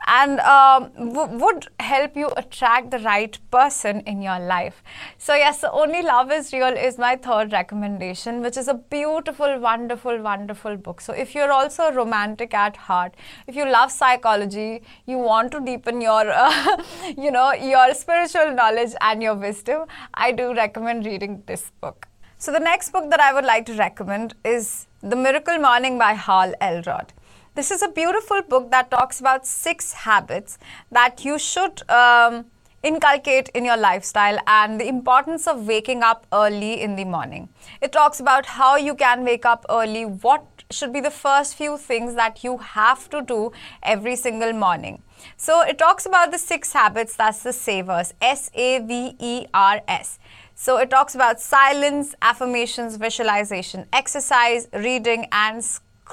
and 0.08 0.39
um, 0.39 0.91
w- 0.96 1.38
would 1.38 1.67
help 1.79 2.15
you 2.15 2.29
attract 2.38 2.91
the 2.91 3.00
right 3.00 3.38
person 3.51 4.01
in 4.01 4.22
your 4.22 4.39
life. 4.39 4.84
So, 5.17 5.36
yes, 5.36 5.63
Only 5.63 6.01
Love 6.01 6.31
is 6.31 6.51
Real 6.53 6.75
is 6.75 6.98
my 6.98 7.15
third 7.15 7.51
recommendation, 7.51 8.41
which 8.41 8.58
is 8.58 8.67
a 8.67 8.74
beautiful, 8.74 9.60
wonderful, 9.60 10.22
wonderful 10.22 10.77
book. 10.77 11.01
So, 11.01 11.13
if 11.13 11.36
you're 11.36 11.51
also 11.51 11.91
romantic 11.91 12.53
at 12.53 12.75
heart, 12.77 13.15
if 13.48 13.55
you 13.55 13.70
love 13.70 13.91
psychology, 13.91 14.81
you 15.05 15.17
want 15.17 15.51
to 15.51 15.60
deepen 15.62 16.01
your, 16.01 16.29
uh, 16.29 16.77
you 17.17 17.31
know, 17.31 17.53
your 17.53 17.93
spiritual 17.93 18.53
knowledge 18.53 18.93
and 19.01 19.22
your 19.22 19.36
wisdom, 19.36 19.86
I 20.13 20.31
do 20.31 20.53
recommend 20.53 21.05
reading 21.05 21.43
this 21.46 21.72
book. 21.81 22.08
So, 22.38 22.51
the 22.51 22.60
next 22.60 22.91
book 22.91 23.10
that 23.12 23.20
I 23.20 23.34
would 23.34 23.46
like 23.46 23.67
to 23.67 23.74
recommend 23.75 24.34
is 24.43 24.88
The 25.01 25.15
Miracle 25.15 25.60
Morning 25.60 26.00
by 26.00 26.13
Hal 26.13 26.53
Elrod. 26.60 27.13
This 27.53 27.70
is 27.70 27.81
a 27.81 27.89
beautiful 27.89 28.41
book 28.41 28.72
that 28.72 28.89
talks 28.89 29.20
about 29.20 29.46
six 29.46 29.91
habits 29.91 30.58
that 30.89 31.25
you 31.25 31.38
should 31.38 31.81
um, 31.89 32.46
inculcate 32.81 33.50
in 33.50 33.65
your 33.65 33.75
lifestyle 33.75 34.39
and 34.48 34.79
the 34.79 34.88
importance 34.88 35.48
of 35.48 35.67
waking 35.67 36.01
up 36.01 36.25
early 36.31 36.79
in 36.79 36.96
the 36.96 37.03
morning. 37.03 37.50
It 37.81 37.91
talks 37.91 38.22
about 38.22 38.46
how 38.46 38.77
you 38.77 38.96
can 38.96 39.25
wake 39.25 39.46
up 39.46 39.65
early, 39.70 40.05
what 40.05 40.46
should 40.70 40.93
be 40.93 41.01
the 41.01 41.12
first 41.12 41.55
few 41.55 41.77
things 41.77 42.15
that 42.15 42.41
you 42.41 42.58
have 42.60 43.10
to 43.10 43.22
do 43.22 43.51
every 43.84 44.15
single 44.15 44.53
morning. 44.53 45.01
So 45.36 45.60
it 45.60 45.77
talks 45.77 46.05
about 46.05 46.31
the 46.31 46.38
six 46.38 46.72
habits, 46.72 47.17
that's 47.17 47.43
the 47.43 47.51
savers, 47.51 48.13
S 48.22 48.50
A 48.53 48.79
V 48.79 49.17
E 49.20 49.46
R 49.53 49.81
S. 49.89 50.20
So 50.55 50.77
it 50.77 50.89
talks 50.89 51.15
about 51.15 51.41
silence, 51.41 52.15
affirmations, 52.22 52.96
visualization, 52.96 53.88
exercise, 53.91 54.70
reading, 54.72 55.27
and 55.34 55.62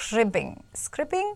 scribbing. 0.00 0.62
Scribbing? 0.75 1.35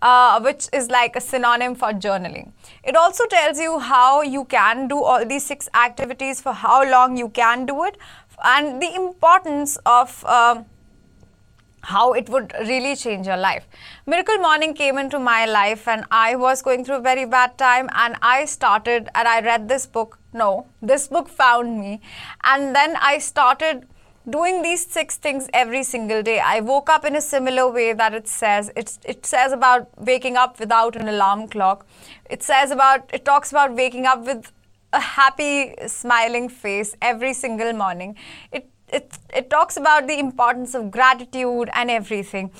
Uh, 0.00 0.40
which 0.40 0.68
is 0.72 0.88
like 0.90 1.14
a 1.14 1.20
synonym 1.20 1.76
for 1.76 1.92
journaling. 1.92 2.50
It 2.82 2.96
also 2.96 3.24
tells 3.26 3.60
you 3.60 3.78
how 3.78 4.22
you 4.22 4.44
can 4.46 4.88
do 4.88 5.00
all 5.00 5.24
these 5.24 5.46
six 5.46 5.68
activities, 5.74 6.40
for 6.40 6.52
how 6.52 6.82
long 6.90 7.16
you 7.16 7.28
can 7.28 7.66
do 7.66 7.84
it, 7.84 7.96
and 8.42 8.82
the 8.82 8.92
importance 8.96 9.78
of 9.86 10.24
uh, 10.26 10.64
how 11.82 12.14
it 12.14 12.28
would 12.28 12.52
really 12.62 12.96
change 12.96 13.28
your 13.28 13.36
life. 13.36 13.68
Miracle 14.04 14.38
Morning 14.38 14.74
came 14.74 14.98
into 14.98 15.20
my 15.20 15.46
life, 15.46 15.86
and 15.86 16.04
I 16.10 16.34
was 16.34 16.62
going 16.62 16.84
through 16.84 16.96
a 16.96 17.00
very 17.00 17.24
bad 17.24 17.56
time, 17.56 17.88
and 17.94 18.16
I 18.22 18.44
started 18.46 19.08
and 19.14 19.28
I 19.28 19.40
read 19.40 19.68
this 19.68 19.86
book. 19.86 20.18
No, 20.32 20.66
this 20.80 21.06
book 21.06 21.28
found 21.28 21.78
me, 21.78 22.00
and 22.42 22.74
then 22.74 22.96
I 23.00 23.18
started 23.18 23.86
doing 24.28 24.62
these 24.62 24.86
six 24.86 25.16
things 25.16 25.48
every 25.52 25.82
single 25.82 26.22
day. 26.22 26.40
I 26.40 26.60
woke 26.60 26.88
up 26.88 27.04
in 27.04 27.16
a 27.16 27.20
similar 27.20 27.70
way 27.70 27.92
that 27.92 28.14
it 28.14 28.28
says. 28.28 28.70
It, 28.76 28.98
it 29.04 29.26
says 29.26 29.52
about 29.52 29.88
waking 29.98 30.36
up 30.36 30.60
without 30.60 30.96
an 30.96 31.08
alarm 31.08 31.48
clock. 31.48 31.86
It 32.30 32.42
says 32.42 32.70
about, 32.70 33.10
it 33.12 33.24
talks 33.24 33.50
about 33.50 33.74
waking 33.74 34.06
up 34.06 34.24
with 34.24 34.52
a 34.92 35.00
happy, 35.00 35.74
smiling 35.86 36.48
face 36.48 36.94
every 37.00 37.32
single 37.32 37.72
morning. 37.72 38.16
It 38.52 38.68
it, 38.92 39.18
it 39.34 39.48
talks 39.48 39.76
about 39.76 40.06
the 40.06 40.18
importance 40.18 40.74
of 40.74 40.90
gratitude 40.90 41.70
and 41.74 41.90
everything. 41.90 42.50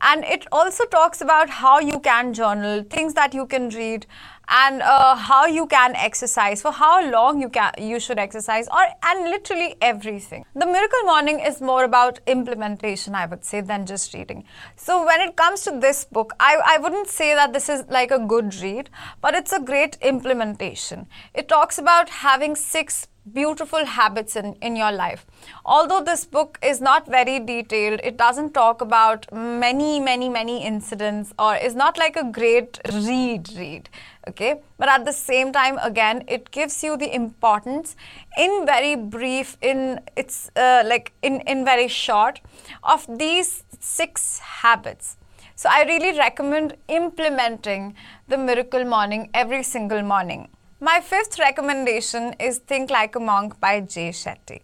And 0.00 0.24
it 0.24 0.46
also 0.50 0.84
talks 0.86 1.20
about 1.20 1.50
how 1.50 1.80
you 1.80 2.00
can 2.00 2.32
journal, 2.32 2.82
things 2.82 3.14
that 3.14 3.34
you 3.34 3.46
can 3.46 3.68
read, 3.68 4.06
and 4.48 4.82
uh, 4.82 5.14
how 5.14 5.46
you 5.46 5.66
can 5.66 5.94
exercise, 5.96 6.62
for 6.62 6.72
how 6.72 7.08
long 7.10 7.40
you 7.40 7.48
can 7.48 7.72
you 7.78 8.00
should 8.00 8.18
exercise, 8.18 8.68
or 8.68 8.84
and 9.02 9.24
literally 9.30 9.76
everything. 9.80 10.44
The 10.54 10.66
Miracle 10.66 11.02
Morning 11.04 11.40
is 11.40 11.60
more 11.60 11.84
about 11.84 12.20
implementation, 12.26 13.14
I 13.14 13.26
would 13.26 13.44
say, 13.44 13.60
than 13.60 13.86
just 13.86 14.14
reading. 14.14 14.44
So 14.76 15.04
when 15.04 15.20
it 15.20 15.36
comes 15.36 15.62
to 15.62 15.78
this 15.78 16.04
book, 16.04 16.34
I, 16.40 16.60
I 16.64 16.78
wouldn't 16.78 17.08
say 17.08 17.34
that 17.34 17.52
this 17.52 17.68
is 17.68 17.84
like 17.88 18.10
a 18.10 18.18
good 18.18 18.54
read, 18.56 18.90
but 19.20 19.34
it's 19.34 19.52
a 19.52 19.60
great 19.60 19.96
implementation. 20.02 21.06
It 21.34 21.48
talks 21.48 21.78
about 21.78 22.08
having 22.08 22.56
six 22.56 23.08
beautiful 23.30 23.84
habits 23.84 24.34
in, 24.36 24.54
in 24.54 24.74
your 24.74 24.90
life. 24.90 25.24
Although 25.64 26.02
this 26.02 26.24
book 26.24 26.58
is 26.62 26.80
not 26.80 27.06
very 27.06 27.38
detailed, 27.38 28.00
it 28.02 28.16
doesn't 28.16 28.52
talk 28.52 28.80
about 28.80 29.32
many, 29.32 30.00
many, 30.00 30.28
many 30.28 30.64
incidents 30.64 31.32
or 31.38 31.54
is 31.56 31.74
not 31.74 31.98
like 31.98 32.16
a 32.16 32.24
great 32.24 32.78
read 32.92 33.48
read. 33.56 33.88
Okay, 34.28 34.60
but 34.78 34.88
at 34.88 35.04
the 35.04 35.12
same 35.12 35.52
time, 35.52 35.78
again, 35.82 36.22
it 36.28 36.50
gives 36.52 36.84
you 36.84 36.96
the 36.96 37.12
importance 37.12 37.96
in 38.38 38.64
very 38.64 38.94
brief, 38.94 39.56
in 39.60 40.00
it's 40.16 40.48
uh, 40.54 40.84
like 40.86 41.12
in, 41.22 41.40
in 41.40 41.64
very 41.64 41.88
short, 41.88 42.40
of 42.84 43.04
these 43.18 43.64
six 43.80 44.38
habits. 44.38 45.16
So 45.56 45.68
I 45.70 45.82
really 45.84 46.16
recommend 46.16 46.76
implementing 46.88 47.94
the 48.28 48.38
miracle 48.38 48.84
morning 48.84 49.30
every 49.34 49.62
single 49.62 50.02
morning. 50.02 50.48
My 50.84 51.00
fifth 51.00 51.38
recommendation 51.38 52.34
is 52.40 52.58
Think 52.58 52.90
Like 52.90 53.14
a 53.14 53.20
Monk 53.20 53.60
by 53.60 53.82
Jay 53.82 54.08
Shetty. 54.08 54.62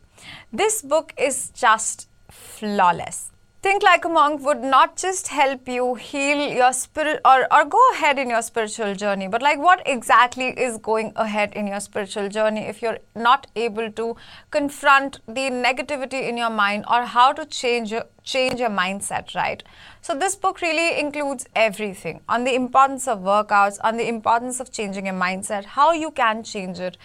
This 0.53 0.83
book 0.83 1.15
is 1.17 1.51
just 1.51 2.09
flawless. 2.29 3.31
Think 3.61 3.83
Like 3.83 4.05
a 4.05 4.09
Monk 4.09 4.43
would 4.47 4.61
not 4.63 4.97
just 4.97 5.27
help 5.29 5.67
you 5.67 5.97
heal 5.97 6.39
your 6.49 6.73
spirit 6.73 7.21
or, 7.25 7.53
or 7.53 7.65
go 7.65 7.81
ahead 7.95 8.17
in 8.17 8.31
your 8.31 8.41
spiritual 8.41 8.95
journey, 8.95 9.27
but 9.27 9.43
like 9.43 9.59
what 9.59 9.83
exactly 9.85 10.51
is 10.51 10.79
going 10.79 11.13
ahead 11.17 11.53
in 11.55 11.67
your 11.67 11.81
spiritual 11.81 12.29
journey 12.29 12.61
if 12.61 12.81
you're 12.81 12.99
not 13.17 13.49
able 13.57 13.91
to 13.91 14.15
confront 14.53 15.19
the 15.27 15.51
negativity 15.51 16.29
in 16.29 16.37
your 16.37 16.51
mind 16.51 16.85
or 16.89 17.03
how 17.03 17.33
to 17.33 17.45
change 17.45 17.91
your 17.91 18.05
change 18.23 18.61
your 18.61 18.71
mindset, 18.71 19.35
right? 19.35 19.63
So 20.03 20.15
this 20.15 20.37
book 20.37 20.61
really 20.61 21.01
includes 21.01 21.47
everything 21.57 22.21
on 22.29 22.45
the 22.45 22.55
importance 22.55 23.09
of 23.09 23.21
workouts, 23.21 23.79
on 23.83 23.97
the 23.97 24.07
importance 24.07 24.61
of 24.61 24.71
changing 24.71 25.07
your 25.07 25.15
mindset, 25.15 25.65
how 25.65 25.93
you 25.93 26.11
can 26.11 26.43
change 26.43 26.79
it, 26.79 26.99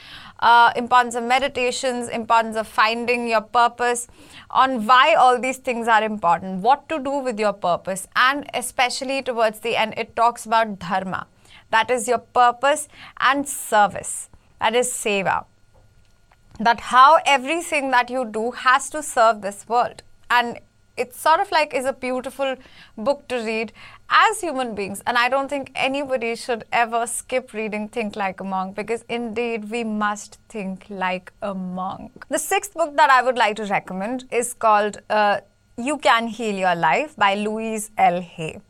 uh, 0.43 0.73
importance 0.75 1.15
of 1.15 1.23
meditations, 1.23 2.09
importance 2.09 2.57
of 2.57 2.67
finding 2.67 3.27
your 3.27 3.41
purpose, 3.41 4.07
on 4.49 4.85
why 4.85 5.15
all 5.15 5.39
these 5.39 5.57
things 5.57 5.87
are 5.87 6.03
important, 6.03 6.61
what 6.61 6.87
to 6.89 6.99
do 6.99 7.11
with 7.27 7.39
your 7.39 7.53
purpose, 7.53 8.07
and 8.15 8.45
especially 8.53 9.21
towards 9.21 9.61
the 9.61 9.77
end, 9.77 9.93
it 9.95 10.15
talks 10.15 10.45
about 10.45 10.77
dharma. 10.79 11.27
That 11.71 11.89
is 11.89 12.07
your 12.07 12.19
purpose 12.19 12.87
and 13.19 13.47
service. 13.47 14.29
That 14.59 14.75
is 14.75 14.89
seva. 14.89 15.45
That 16.59 16.81
how 16.91 17.19
everything 17.25 17.89
that 17.91 18.09
you 18.09 18.25
do 18.25 18.51
has 18.51 18.89
to 18.91 19.01
serve 19.01 19.41
this 19.41 19.67
world. 19.67 20.03
And 20.29 20.59
it's 20.97 21.19
sort 21.19 21.39
of 21.39 21.51
like 21.51 21.73
is 21.73 21.85
a 21.85 21.93
beautiful 21.93 22.55
book 22.97 23.27
to 23.29 23.37
read 23.37 23.71
as 24.13 24.41
human 24.41 24.73
beings 24.75 25.01
and 25.07 25.17
i 25.17 25.27
don't 25.33 25.49
think 25.53 25.71
anybody 25.75 26.35
should 26.35 26.65
ever 26.71 27.05
skip 27.07 27.53
reading 27.53 27.87
think 27.95 28.15
like 28.15 28.39
a 28.39 28.43
monk 28.43 28.75
because 28.75 29.03
indeed 29.09 29.69
we 29.71 29.83
must 29.83 30.37
think 30.49 30.85
like 30.89 31.31
a 31.41 31.53
monk. 31.53 32.25
The 32.29 32.37
sixth 32.37 32.75
book 32.75 32.95
that 32.97 33.09
i 33.09 33.21
would 33.23 33.37
like 33.37 33.55
to 33.57 33.65
recommend 33.65 34.25
is 34.31 34.53
called 34.53 35.01
uh, 35.09 35.39
you 35.77 35.97
can 35.97 36.27
heal 36.27 36.55
your 36.55 36.75
life 36.75 37.15
by 37.15 37.33
louise 37.33 37.89
l. 37.97 38.21
Hay. 38.21 38.61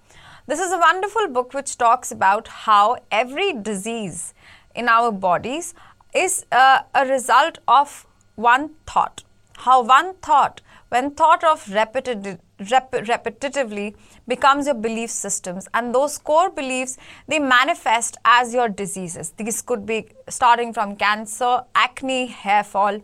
This 0.48 0.60
is 0.60 0.72
a 0.72 0.78
wonderful 0.78 1.28
book 1.28 1.54
which 1.54 1.78
talks 1.78 2.12
about 2.12 2.48
how 2.48 2.98
every 3.12 3.52
disease 3.54 4.34
in 4.76 4.88
our 4.88 5.12
bodies 5.12 5.74
is 6.14 6.46
uh, 6.52 6.80
a 6.96 7.06
result 7.06 7.58
of 7.68 8.06
one 8.36 8.70
thought. 8.86 9.24
How 9.58 9.82
one 9.84 10.14
thought 10.16 10.62
when 10.94 11.10
thought 11.20 11.44
of 11.44 11.70
repetitive, 11.74 12.40
rep, 12.72 12.92
repetitively 12.92 13.96
becomes 14.28 14.66
your 14.66 14.76
belief 14.76 15.10
systems. 15.10 15.68
And 15.74 15.94
those 15.94 16.18
core 16.18 16.50
beliefs 16.50 16.98
they 17.28 17.40
manifest 17.40 18.18
as 18.26 18.54
your 18.54 18.70
diseases. 18.70 19.32
These 19.38 19.62
could 19.62 19.86
be 19.86 20.08
starting 20.30 20.74
from 20.74 20.96
cancer 20.96 21.62
acne 21.76 22.28
hair 22.28 22.64
fall 22.64 23.00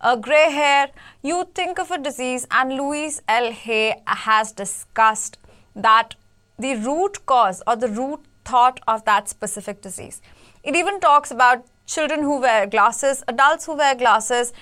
a 0.00 0.16
gray 0.16 0.50
hair. 0.50 0.90
You 1.22 1.48
think 1.54 1.78
of 1.78 1.90
a 1.90 1.98
disease 1.98 2.46
and 2.50 2.74
louise 2.74 3.22
l. 3.26 3.50
Hay 3.50 4.02
has 4.06 4.52
discussed 4.52 5.38
that 5.74 6.14
the 6.58 6.74
root 6.76 7.24
cause 7.26 7.62
or 7.66 7.76
the 7.76 7.88
root 7.88 8.20
thought 8.44 8.80
of 8.86 9.04
that 9.06 9.28
specific 9.28 9.80
disease. 9.80 10.20
It 10.62 10.76
even 10.76 11.00
talks 11.00 11.30
about 11.30 11.64
children 11.86 12.22
who 12.22 12.40
wear 12.40 12.66
glasses 12.66 13.22
adults 13.28 13.66
who 13.66 13.76
wear 13.76 13.94
glasses 13.94 14.52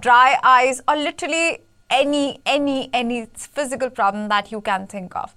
dry 0.00 0.38
eyes 0.42 0.82
or 0.88 0.96
literally 0.96 1.60
any, 1.90 2.40
any, 2.46 2.90
any 2.92 3.26
physical 3.34 3.90
problem 3.90 4.28
that 4.28 4.52
you 4.52 4.60
can 4.60 4.86
think 4.86 5.16
of. 5.16 5.34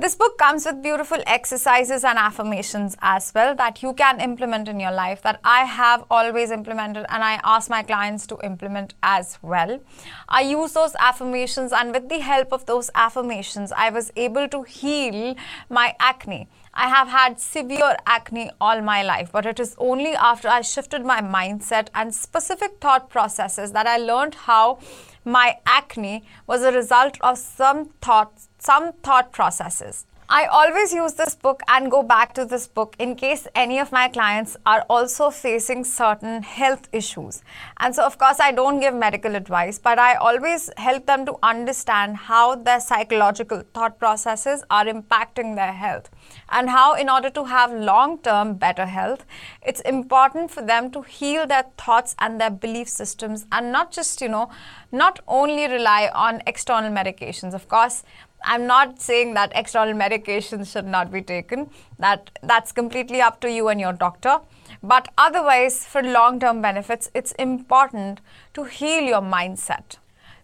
This 0.00 0.14
book 0.14 0.38
comes 0.38 0.64
with 0.64 0.82
beautiful 0.82 1.18
exercises 1.26 2.04
and 2.04 2.18
affirmations 2.18 2.96
as 3.02 3.32
well 3.34 3.54
that 3.56 3.82
you 3.82 3.92
can 3.92 4.18
implement 4.18 4.66
in 4.66 4.80
your 4.80 4.92
life 4.92 5.20
that 5.20 5.40
I 5.44 5.64
have 5.64 6.04
always 6.10 6.50
implemented 6.50 7.04
and 7.10 7.22
I 7.22 7.38
ask 7.44 7.68
my 7.68 7.82
clients 7.82 8.26
to 8.28 8.38
implement 8.42 8.94
as 9.02 9.38
well. 9.42 9.78
I 10.26 10.40
use 10.40 10.72
those 10.72 10.94
affirmations 10.98 11.70
and 11.70 11.92
with 11.92 12.08
the 12.08 12.20
help 12.20 12.50
of 12.50 12.64
those 12.64 12.90
affirmations, 12.94 13.72
I 13.72 13.90
was 13.90 14.10
able 14.16 14.48
to 14.48 14.62
heal 14.62 15.36
my 15.68 15.94
acne. 16.00 16.48
I 16.82 16.88
have 16.88 17.08
had 17.08 17.38
severe 17.38 17.94
acne 18.06 18.50
all 18.58 18.80
my 18.80 19.02
life, 19.02 19.30
but 19.30 19.44
it 19.44 19.60
is 19.60 19.74
only 19.76 20.14
after 20.14 20.48
I 20.48 20.62
shifted 20.62 21.04
my 21.04 21.20
mindset 21.20 21.88
and 21.94 22.14
specific 22.14 22.78
thought 22.80 23.10
processes 23.10 23.72
that 23.72 23.86
I 23.86 23.98
learned 23.98 24.34
how 24.46 24.78
my 25.22 25.58
acne 25.66 26.24
was 26.46 26.62
a 26.62 26.72
result 26.72 27.18
of 27.20 27.36
some 27.36 27.90
thoughts, 28.00 28.48
some 28.56 28.94
thought 29.02 29.30
processes. 29.30 30.06
I 30.32 30.44
always 30.44 30.92
use 30.92 31.14
this 31.14 31.34
book 31.34 31.60
and 31.66 31.90
go 31.90 32.04
back 32.04 32.34
to 32.34 32.44
this 32.44 32.68
book 32.68 32.94
in 33.00 33.16
case 33.16 33.48
any 33.56 33.80
of 33.80 33.90
my 33.90 34.06
clients 34.06 34.56
are 34.64 34.86
also 34.88 35.28
facing 35.28 35.82
certain 35.82 36.44
health 36.44 36.88
issues. 36.92 37.42
And 37.78 37.92
so, 37.92 38.04
of 38.04 38.16
course, 38.16 38.38
I 38.38 38.52
don't 38.52 38.78
give 38.78 38.94
medical 38.94 39.34
advice, 39.34 39.80
but 39.80 39.98
I 39.98 40.14
always 40.14 40.70
help 40.76 41.06
them 41.06 41.26
to 41.26 41.34
understand 41.42 42.16
how 42.16 42.54
their 42.54 42.78
psychological 42.78 43.64
thought 43.74 43.98
processes 43.98 44.62
are 44.70 44.84
impacting 44.84 45.56
their 45.56 45.72
health 45.72 46.08
and 46.48 46.70
how, 46.70 46.94
in 46.94 47.08
order 47.08 47.30
to 47.30 47.46
have 47.46 47.72
long 47.72 48.18
term 48.18 48.54
better 48.54 48.86
health, 48.86 49.24
it's 49.66 49.80
important 49.80 50.52
for 50.52 50.62
them 50.62 50.92
to 50.92 51.02
heal 51.02 51.44
their 51.44 51.64
thoughts 51.76 52.14
and 52.20 52.40
their 52.40 52.50
belief 52.50 52.88
systems 52.88 53.46
and 53.50 53.72
not 53.72 53.90
just, 53.90 54.20
you 54.20 54.28
know, 54.28 54.48
not 54.92 55.18
only 55.26 55.66
rely 55.66 56.08
on 56.14 56.40
external 56.46 56.92
medications. 56.92 57.52
Of 57.52 57.66
course, 57.66 58.04
I'm 58.42 58.66
not 58.66 59.00
saying 59.00 59.34
that 59.34 59.52
external 59.54 59.94
medications 59.94 60.72
should 60.72 60.86
not 60.86 61.12
be 61.12 61.22
taken. 61.22 61.70
That 61.98 62.30
that's 62.42 62.72
completely 62.72 63.20
up 63.20 63.40
to 63.40 63.50
you 63.50 63.68
and 63.68 63.80
your 63.80 63.92
doctor. 63.92 64.40
But 64.82 65.08
otherwise, 65.18 65.84
for 65.84 66.02
long-term 66.02 66.62
benefits, 66.62 67.10
it's 67.14 67.32
important 67.32 68.20
to 68.54 68.64
heal 68.64 69.02
your 69.02 69.20
mindset. 69.20 69.96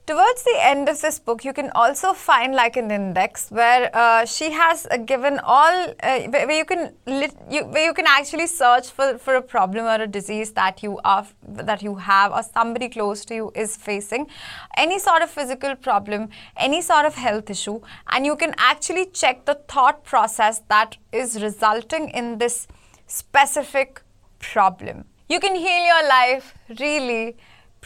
Towards 0.06 0.44
the 0.44 0.56
end 0.60 0.88
of 0.88 1.00
this 1.00 1.18
book, 1.18 1.44
you 1.44 1.52
can 1.52 1.70
also 1.74 2.12
find 2.12 2.54
like 2.54 2.76
an 2.76 2.92
index 2.92 3.50
where 3.50 3.90
uh, 3.92 4.24
she 4.24 4.52
has 4.52 4.86
uh, 4.88 4.98
given 4.98 5.40
all 5.40 5.94
uh, 6.00 6.20
where 6.28 6.52
you 6.52 6.64
can 6.64 6.94
lit, 7.06 7.34
you, 7.50 7.64
where 7.64 7.84
you 7.84 7.92
can 7.92 8.04
actually 8.06 8.46
search 8.46 8.88
for, 8.92 9.18
for 9.18 9.34
a 9.34 9.42
problem 9.42 9.84
or 9.84 10.00
a 10.00 10.06
disease 10.06 10.52
that 10.52 10.80
you 10.80 11.00
are 11.04 11.26
that 11.48 11.82
you 11.82 11.96
have 11.96 12.30
or 12.30 12.44
somebody 12.44 12.88
close 12.88 13.24
to 13.24 13.34
you 13.34 13.50
is 13.56 13.76
facing, 13.76 14.28
any 14.76 15.00
sort 15.00 15.22
of 15.22 15.28
physical 15.28 15.74
problem, 15.74 16.28
any 16.56 16.80
sort 16.82 17.04
of 17.04 17.16
health 17.16 17.50
issue, 17.50 17.80
and 18.12 18.24
you 18.24 18.36
can 18.36 18.54
actually 18.58 19.06
check 19.06 19.44
the 19.44 19.56
thought 19.66 20.04
process 20.04 20.60
that 20.68 20.96
is 21.10 21.42
resulting 21.42 22.10
in 22.10 22.38
this 22.38 22.68
specific 23.08 24.02
problem. 24.38 25.04
You 25.28 25.40
can 25.40 25.56
heal 25.56 25.84
your 25.84 26.08
life 26.08 26.54
really 26.78 27.36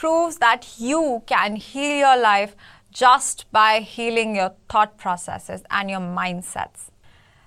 proves 0.01 0.37
that 0.39 0.67
you 0.79 1.23
can 1.27 1.57
heal 1.57 1.97
your 2.07 2.17
life 2.17 2.57
just 2.91 3.45
by 3.53 3.81
healing 3.81 4.35
your 4.35 4.53
thought 4.71 4.97
processes 4.97 5.63
and 5.71 5.91
your 5.91 6.01
mindsets. 6.01 6.87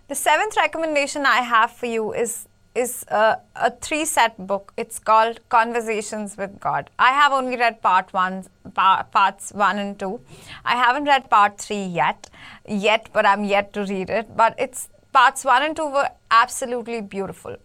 The 0.07 0.15
seventh 0.15 0.55
recommendation 0.55 1.25
I 1.25 1.39
have 1.53 1.71
for 1.71 1.87
you 1.87 2.13
is 2.13 2.47
is 2.75 2.93
a, 3.07 3.37
a 3.55 3.71
three 3.85 4.03
set 4.03 4.37
book. 4.47 4.73
It's 4.77 4.99
called 5.09 5.39
Conversations 5.49 6.37
with 6.37 6.59
God. 6.59 6.89
I 6.97 7.11
have 7.19 7.31
only 7.31 7.57
read 7.57 7.81
part 7.81 8.13
one, 8.13 8.45
pa- 8.73 9.03
parts 9.11 9.51
one 9.51 9.77
and 9.77 9.99
two. 9.99 10.19
I 10.65 10.75
haven't 10.75 11.05
read 11.05 11.29
part 11.29 11.59
three 11.59 11.83
yet, 11.83 12.31
yet, 12.67 13.09
but 13.13 13.27
I'm 13.27 13.43
yet 13.43 13.73
to 13.73 13.85
read 13.85 14.09
it. 14.09 14.35
But 14.35 14.55
it's 14.57 14.89
parts 15.11 15.45
one 15.45 15.61
and 15.61 15.75
two 15.75 15.87
were 15.99 16.09
absolutely 16.31 17.01
beautiful. 17.01 17.57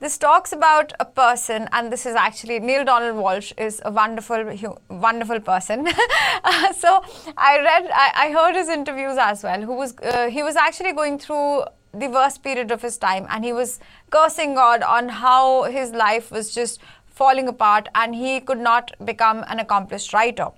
This 0.00 0.18
talks 0.18 0.52
about 0.52 0.92
a 1.00 1.04
person, 1.04 1.68
and 1.72 1.92
this 1.92 2.06
is 2.06 2.14
actually 2.14 2.58
Neale 2.60 2.84
Donald 2.84 3.16
Walsch 3.16 3.52
is 3.56 3.80
a 3.84 3.90
wonderful, 3.90 4.78
wonderful 4.88 5.40
person. 5.40 5.86
so 6.76 7.02
I 7.36 7.58
read, 7.60 7.90
I, 7.92 8.12
I, 8.14 8.30
heard 8.32 8.54
his 8.54 8.68
interviews 8.68 9.16
as 9.18 9.42
well. 9.42 9.62
Who 9.62 9.74
was 9.74 9.94
uh, 9.98 10.28
he 10.28 10.42
was 10.42 10.56
actually 10.56 10.92
going 10.92 11.18
through 11.18 11.64
the 11.92 12.08
worst 12.08 12.42
period 12.42 12.70
of 12.70 12.82
his 12.82 12.98
time, 12.98 13.26
and 13.28 13.44
he 13.44 13.52
was 13.52 13.78
cursing 14.10 14.54
God 14.54 14.82
on 14.82 15.08
how 15.08 15.64
his 15.64 15.92
life 15.92 16.30
was 16.30 16.54
just 16.54 16.80
falling 17.06 17.48
apart, 17.48 17.88
and 17.94 18.14
he 18.14 18.40
could 18.40 18.58
not 18.58 18.92
become 19.04 19.44
an 19.48 19.58
accomplished 19.58 20.12
writer. 20.12 20.48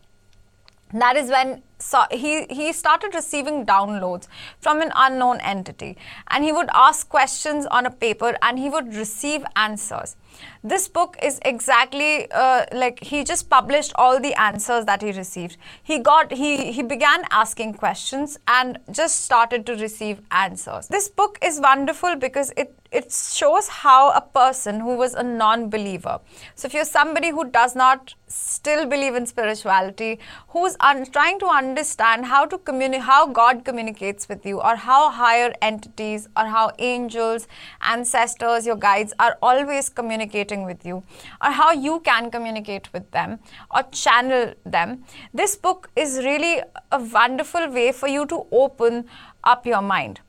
That 0.92 1.16
is 1.16 1.28
when 1.28 1.62
so 1.84 2.04
he, 2.10 2.46
he 2.48 2.72
started 2.72 3.14
receiving 3.14 3.66
downloads 3.66 4.26
from 4.58 4.80
an 4.80 4.90
unknown 4.96 5.38
entity. 5.40 5.98
And 6.28 6.42
he 6.42 6.50
would 6.50 6.70
ask 6.72 7.06
questions 7.10 7.66
on 7.66 7.84
a 7.84 7.90
paper 7.90 8.34
and 8.40 8.58
he 8.58 8.70
would 8.70 8.94
receive 8.94 9.44
answers 9.54 10.16
this 10.62 10.88
book 10.88 11.16
is 11.22 11.40
exactly 11.44 12.30
uh, 12.30 12.64
like 12.72 13.02
he 13.02 13.24
just 13.24 13.48
published 13.50 13.92
all 13.96 14.20
the 14.20 14.34
answers 14.34 14.84
that 14.86 15.02
he 15.02 15.12
received. 15.12 15.56
He 15.82 15.98
got 15.98 16.32
he 16.32 16.72
he 16.72 16.82
began 16.82 17.24
asking 17.30 17.74
questions 17.74 18.38
and 18.48 18.78
just 18.90 19.24
started 19.24 19.66
to 19.66 19.76
receive 19.76 20.20
answers. 20.30 20.88
This 20.88 21.08
book 21.08 21.38
is 21.42 21.60
wonderful 21.60 22.16
because 22.16 22.52
it 22.56 22.74
it 22.94 23.10
shows 23.12 23.68
how 23.68 24.10
a 24.12 24.20
person 24.20 24.78
who 24.80 24.96
was 24.96 25.14
a 25.14 25.22
non-believer 25.22 26.20
so 26.54 26.66
if 26.66 26.74
you're 26.74 26.84
somebody 26.84 27.30
who 27.30 27.44
does 27.50 27.74
not 27.74 28.14
still 28.28 28.86
believe 28.86 29.16
in 29.16 29.26
spirituality 29.26 30.18
who's 30.48 30.76
un- 30.78 31.04
trying 31.16 31.40
to 31.40 31.46
understand 31.46 32.24
how 32.24 32.44
to 32.44 32.56
communicate 32.58 33.02
how 33.08 33.26
god 33.26 33.64
communicates 33.64 34.28
with 34.28 34.46
you 34.46 34.60
or 34.60 34.76
how 34.76 35.10
higher 35.10 35.52
entities 35.60 36.28
or 36.36 36.46
how 36.46 36.70
angels 36.78 37.48
ancestors 37.94 38.64
your 38.64 38.76
guides 38.76 39.12
are 39.18 39.36
always 39.42 39.88
communicating 39.88 40.23
with 40.32 40.84
you 40.84 41.02
or 41.42 41.50
how 41.50 41.72
you 41.72 42.00
can 42.00 42.30
communicate 42.30 42.92
with 42.92 43.10
them 43.10 43.38
or 43.74 43.82
channel 43.92 44.54
them 44.64 45.04
this 45.32 45.56
book 45.56 45.90
is 45.96 46.18
really 46.18 46.60
a 46.92 46.98
wonderful 46.98 47.68
way 47.70 47.92
for 47.92 48.08
you 48.08 48.26
to 48.26 48.46
open 48.52 49.04
up 49.44 49.66
your 49.66 49.82
mind 49.82 50.20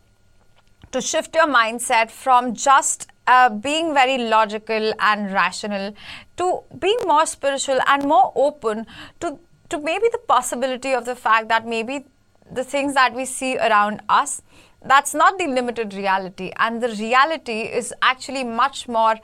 to 0.92 1.02
shift 1.02 1.36
your 1.36 1.48
mindset 1.48 2.10
from 2.10 2.54
just 2.54 3.08
uh, 3.28 3.50
being 3.50 3.94
very 3.94 4.18
logical 4.18 4.94
and 5.00 5.32
rational 5.32 5.94
to 6.38 6.62
being 6.80 7.00
more 7.06 7.26
spiritual 7.26 7.80
and 7.88 8.04
more 8.04 8.32
open 8.36 8.86
to 9.20 9.40
to 9.70 9.80
maybe 9.80 10.08
the 10.12 10.20
possibility 10.28 10.94
of 10.94 11.06
the 11.06 11.16
fact 11.16 11.48
that 11.50 11.66
maybe 11.68 12.06
the 12.52 12.64
things 12.64 12.94
that 12.94 13.14
we 13.16 13.26
see 13.26 13.58
around 13.58 14.02
us 14.10 14.42
that's 14.86 15.16
not 15.16 15.40
the 15.40 15.48
limited 15.48 15.94
reality. 15.94 16.52
And 16.58 16.82
the 16.82 16.90
reality 16.90 17.62
is 17.62 17.94
actually 18.02 18.44
much 18.44 18.88
more 18.88 19.16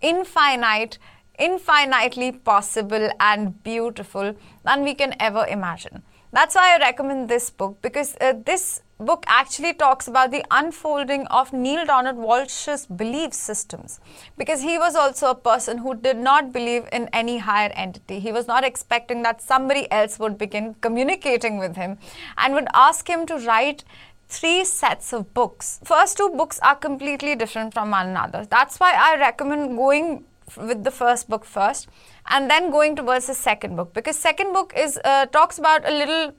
infinite 0.00 0.98
infinitely 1.38 2.30
possible 2.30 3.08
and 3.18 3.62
beautiful 3.64 4.34
than 4.64 4.84
we 4.84 4.94
can 4.94 5.14
ever 5.18 5.46
imagine 5.46 6.02
that's 6.32 6.54
why 6.54 6.74
i 6.74 6.78
recommend 6.78 7.28
this 7.28 7.50
book 7.50 7.80
because 7.82 8.16
uh, 8.20 8.32
this 8.46 8.82
book 8.98 9.24
actually 9.26 9.72
talks 9.74 10.06
about 10.06 10.30
the 10.30 10.44
unfolding 10.50 11.26
of 11.26 11.52
Neale 11.52 11.84
Donald 11.84 12.16
Walsch's 12.16 12.86
belief 12.86 13.34
systems 13.34 13.98
because 14.38 14.62
he 14.62 14.78
was 14.78 14.94
also 14.94 15.30
a 15.30 15.34
person 15.34 15.78
who 15.78 15.94
did 15.96 16.16
not 16.16 16.52
believe 16.52 16.88
in 16.92 17.08
any 17.12 17.38
higher 17.38 17.72
entity. 17.74 18.20
He 18.20 18.30
was 18.30 18.46
not 18.46 18.62
expecting 18.62 19.22
that 19.22 19.42
somebody 19.42 19.90
else 19.90 20.18
would 20.18 20.38
begin 20.38 20.74
communicating 20.80 21.58
with 21.58 21.76
him 21.76 21.98
and 22.38 22.54
would 22.54 22.68
ask 22.72 23.08
him 23.08 23.26
to 23.26 23.36
write 23.38 23.84
three 24.28 24.64
sets 24.64 25.12
of 25.12 25.32
books. 25.34 25.80
First 25.84 26.16
two 26.16 26.30
books 26.30 26.58
are 26.62 26.76
completely 26.76 27.34
different 27.34 27.74
from 27.74 27.90
one 27.90 28.08
another. 28.08 28.46
That's 28.48 28.78
why 28.78 28.94
I 28.96 29.18
recommend 29.18 29.76
going 29.76 30.24
with 30.56 30.84
the 30.84 30.90
first 30.90 31.28
book 31.28 31.44
first 31.44 31.88
and 32.28 32.50
then 32.50 32.70
going 32.70 32.96
towards 32.96 33.26
the 33.26 33.34
second 33.34 33.76
book 33.76 33.92
because 33.94 34.16
second 34.16 34.52
book 34.52 34.72
is 34.76 35.00
uh, 35.04 35.26
talks 35.26 35.58
about 35.58 35.88
a 35.88 35.92
little 35.92 36.32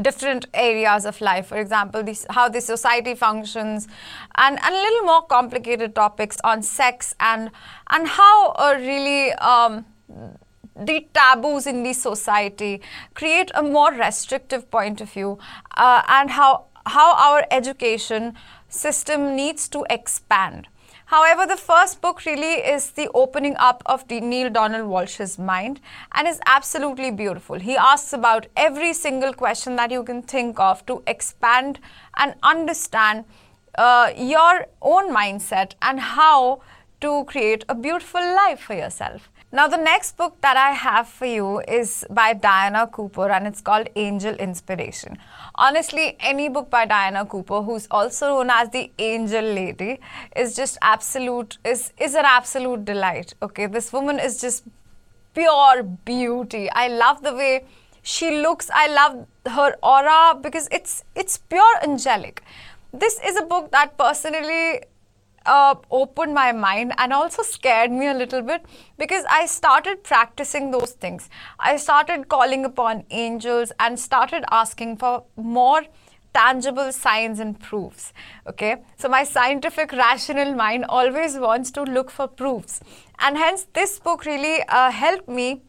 different 0.00 0.46
areas 0.54 1.04
of 1.04 1.20
life 1.20 1.46
for 1.46 1.58
example 1.58 2.04
how 2.30 2.48
the 2.48 2.60
society 2.60 3.14
functions 3.14 3.88
and, 4.36 4.58
and 4.62 4.74
a 4.74 4.78
little 4.78 5.02
more 5.02 5.22
complicated 5.22 5.94
topics 5.94 6.36
on 6.44 6.62
sex 6.62 7.14
and 7.18 7.50
and 7.90 8.06
how 8.06 8.50
uh, 8.52 8.76
really 8.78 9.32
um, 9.34 9.84
the 10.76 11.06
taboos 11.12 11.66
in 11.66 11.82
the 11.82 11.92
society 11.92 12.80
create 13.14 13.50
a 13.54 13.62
more 13.62 13.92
restrictive 13.92 14.70
point 14.70 15.00
of 15.00 15.10
view 15.10 15.38
uh, 15.76 16.02
and 16.08 16.30
how 16.30 16.66
how 16.96 17.08
our 17.28 17.46
education 17.50 18.34
system 18.68 19.34
needs 19.36 19.68
to 19.68 19.84
expand 19.90 20.68
However, 21.10 21.44
the 21.44 21.56
first 21.56 22.00
book 22.00 22.24
really 22.24 22.62
is 22.72 22.92
the 22.92 23.08
opening 23.14 23.56
up 23.58 23.82
of 23.84 24.08
Neale 24.08 24.48
Donald 24.48 24.86
Walsch's 24.88 25.40
mind 25.40 25.80
and 26.12 26.28
is 26.28 26.38
absolutely 26.46 27.10
beautiful. 27.10 27.58
He 27.58 27.76
asks 27.76 28.12
about 28.12 28.46
every 28.56 28.92
single 28.92 29.32
question 29.32 29.74
that 29.74 29.90
you 29.90 30.04
can 30.04 30.22
think 30.22 30.60
of 30.60 30.86
to 30.86 31.02
expand 31.08 31.80
and 32.16 32.36
understand 32.44 33.24
uh, 33.76 34.12
your 34.16 34.68
own 34.82 35.10
mindset 35.12 35.72
and 35.82 35.98
how 35.98 36.62
to 37.00 37.24
create 37.24 37.64
a 37.68 37.74
beautiful 37.74 38.20
life 38.20 38.60
for 38.60 38.74
yourself. 38.74 39.28
Now, 39.52 39.66
the 39.66 39.76
next 39.76 40.16
book 40.16 40.40
that 40.42 40.56
I 40.56 40.70
have 40.70 41.08
for 41.08 41.26
you 41.26 41.58
is 41.66 42.06
by 42.08 42.34
Diana 42.34 42.86
Cooper 42.86 43.28
and 43.30 43.48
it's 43.48 43.60
called 43.60 43.88
Angel 43.96 44.32
Inspiration. 44.36 45.18
Honestly, 45.56 46.16
any 46.20 46.48
book 46.48 46.70
by 46.70 46.84
Diana 46.86 47.26
Cooper, 47.26 47.60
who's 47.60 47.88
also 47.90 48.28
known 48.28 48.50
as 48.50 48.70
the 48.70 48.92
Angel 49.00 49.42
Lady, 49.42 49.98
is 50.36 50.54
just 50.54 50.78
absolute, 50.82 51.58
is, 51.64 51.92
is 51.98 52.14
an 52.14 52.24
absolute 52.24 52.84
delight. 52.84 53.34
Okay, 53.42 53.66
this 53.66 53.92
woman 53.92 54.20
is 54.20 54.40
just 54.40 54.62
pure 55.34 55.82
beauty. 55.82 56.70
I 56.70 56.86
love 56.86 57.22
the 57.22 57.34
way 57.34 57.64
she 58.02 58.42
looks. 58.42 58.70
I 58.72 58.86
love 58.86 59.26
her 59.46 59.76
aura 59.82 60.38
because 60.40 60.68
it's 60.70 61.04
it's 61.14 61.38
pure 61.38 61.82
angelic. 61.82 62.42
This 62.92 63.20
is 63.24 63.36
a 63.36 63.42
book 63.42 63.70
that 63.72 63.96
personally 63.98 64.82
uh, 65.46 65.74
opened 65.90 66.34
my 66.34 66.52
mind 66.52 66.92
and 66.98 67.12
also 67.12 67.42
scared 67.42 67.90
me 67.90 68.06
a 68.06 68.14
little 68.14 68.42
bit 68.42 68.64
because 68.98 69.24
I 69.30 69.46
started 69.46 70.02
practicing 70.04 70.70
those 70.70 70.92
things. 70.92 71.28
I 71.58 71.76
started 71.76 72.28
calling 72.28 72.64
upon 72.64 73.04
angels 73.10 73.72
and 73.78 73.98
started 73.98 74.44
asking 74.50 74.98
for 74.98 75.24
more 75.36 75.82
tangible 76.32 76.92
signs 76.92 77.40
and 77.40 77.58
proofs. 77.58 78.12
Okay, 78.46 78.76
so 78.96 79.08
my 79.08 79.24
scientific, 79.24 79.92
rational 79.92 80.54
mind 80.54 80.84
always 80.88 81.36
wants 81.36 81.70
to 81.72 81.82
look 81.82 82.10
for 82.10 82.28
proofs, 82.28 82.80
and 83.18 83.36
hence 83.36 83.66
this 83.72 83.98
book 83.98 84.24
really 84.24 84.62
uh, 84.68 84.90
helped 84.90 85.28
me 85.28 85.62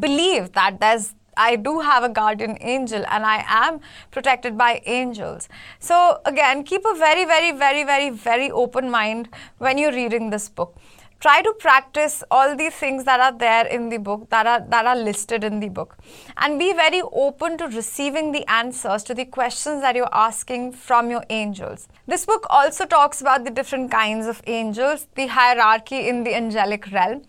believe 0.00 0.52
that 0.52 0.80
there's 0.80 1.14
I 1.36 1.56
do 1.56 1.80
have 1.80 2.02
a 2.02 2.08
guardian 2.08 2.56
angel 2.60 3.04
and 3.08 3.24
I 3.24 3.44
am 3.46 3.80
protected 4.10 4.56
by 4.56 4.82
angels. 4.86 5.48
So, 5.78 6.20
again, 6.24 6.64
keep 6.64 6.84
a 6.84 6.94
very, 6.94 7.24
very, 7.24 7.52
very, 7.52 7.84
very, 7.84 8.10
very 8.10 8.50
open 8.50 8.90
mind 8.90 9.28
when 9.58 9.78
you're 9.78 9.92
reading 9.92 10.30
this 10.30 10.48
book. 10.48 10.76
Try 11.20 11.40
to 11.40 11.54
practice 11.54 12.22
all 12.30 12.54
the 12.54 12.68
things 12.68 13.04
that 13.04 13.18
are 13.18 13.32
there 13.32 13.66
in 13.66 13.88
the 13.88 13.96
book, 13.96 14.28
that 14.28 14.46
are, 14.46 14.60
that 14.68 14.84
are 14.84 14.96
listed 14.96 15.42
in 15.42 15.58
the 15.58 15.70
book. 15.70 15.96
And 16.36 16.58
be 16.58 16.74
very 16.74 17.00
open 17.00 17.56
to 17.58 17.68
receiving 17.68 18.32
the 18.32 18.46
answers 18.50 19.02
to 19.04 19.14
the 19.14 19.24
questions 19.24 19.80
that 19.80 19.96
you're 19.96 20.14
asking 20.14 20.72
from 20.72 21.10
your 21.10 21.24
angels. 21.30 21.88
This 22.06 22.26
book 22.26 22.46
also 22.50 22.84
talks 22.84 23.22
about 23.22 23.44
the 23.44 23.50
different 23.50 23.90
kinds 23.90 24.26
of 24.26 24.42
angels, 24.46 25.06
the 25.14 25.28
hierarchy 25.28 26.08
in 26.08 26.24
the 26.24 26.34
angelic 26.34 26.92
realm, 26.92 27.22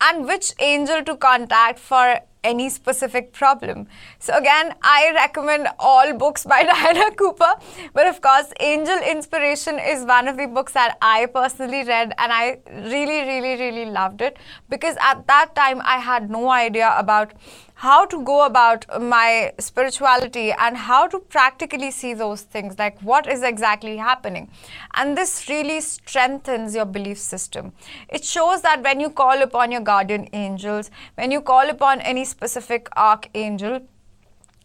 and 0.00 0.24
which 0.24 0.54
angel 0.58 1.04
to 1.04 1.16
contact 1.16 1.78
for 1.78 2.20
any 2.44 2.68
specific 2.68 3.32
problem. 3.32 3.88
So, 4.18 4.36
again, 4.36 4.74
I 4.82 5.10
recommend 5.14 5.68
all 5.78 6.12
books 6.12 6.44
by 6.44 6.62
Diana 6.70 7.10
Cooper, 7.16 7.54
but 7.92 8.06
of 8.06 8.20
course, 8.20 8.52
Angel 8.60 8.98
Inspiration 8.98 9.78
is 9.78 10.04
one 10.04 10.28
of 10.28 10.36
the 10.36 10.46
books 10.46 10.74
that 10.74 10.96
I 11.02 11.26
personally 11.26 11.84
read 11.84 12.12
and 12.18 12.32
I 12.32 12.58
really, 12.70 13.20
really, 13.22 13.56
really 13.56 13.86
loved 13.86 14.20
it 14.20 14.36
because 14.68 14.96
at 15.00 15.26
that 15.26 15.54
time 15.54 15.80
I 15.84 15.98
had 15.98 16.30
no 16.30 16.50
idea 16.50 16.94
about 16.96 17.32
how 17.74 18.06
to 18.06 18.22
go 18.24 18.46
about 18.46 18.86
my 19.02 19.52
spirituality 19.58 20.52
and 20.52 20.76
how 20.76 21.06
to 21.08 21.18
practically 21.18 21.90
see 21.90 22.14
those 22.14 22.42
things 22.42 22.78
like 22.78 23.00
what 23.00 23.26
is 23.26 23.42
exactly 23.42 23.96
happening. 23.96 24.50
And 24.94 25.18
this 25.18 25.48
really 25.48 25.80
strengthens 25.80 26.74
your 26.74 26.84
belief 26.84 27.18
system. 27.18 27.72
It 28.08 28.24
shows 28.24 28.62
that 28.62 28.82
when 28.82 29.00
you 29.00 29.10
call 29.10 29.42
upon 29.42 29.72
your 29.72 29.80
guardian 29.80 30.28
angels 30.32 30.90
when 31.16 31.30
you 31.30 31.40
call 31.40 31.68
upon 31.68 32.00
any 32.00 32.24
specific 32.24 32.88
archangel 32.96 33.80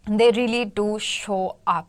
they 0.06 0.30
really 0.32 0.64
do 0.64 0.98
show 0.98 1.56
up 1.66 1.88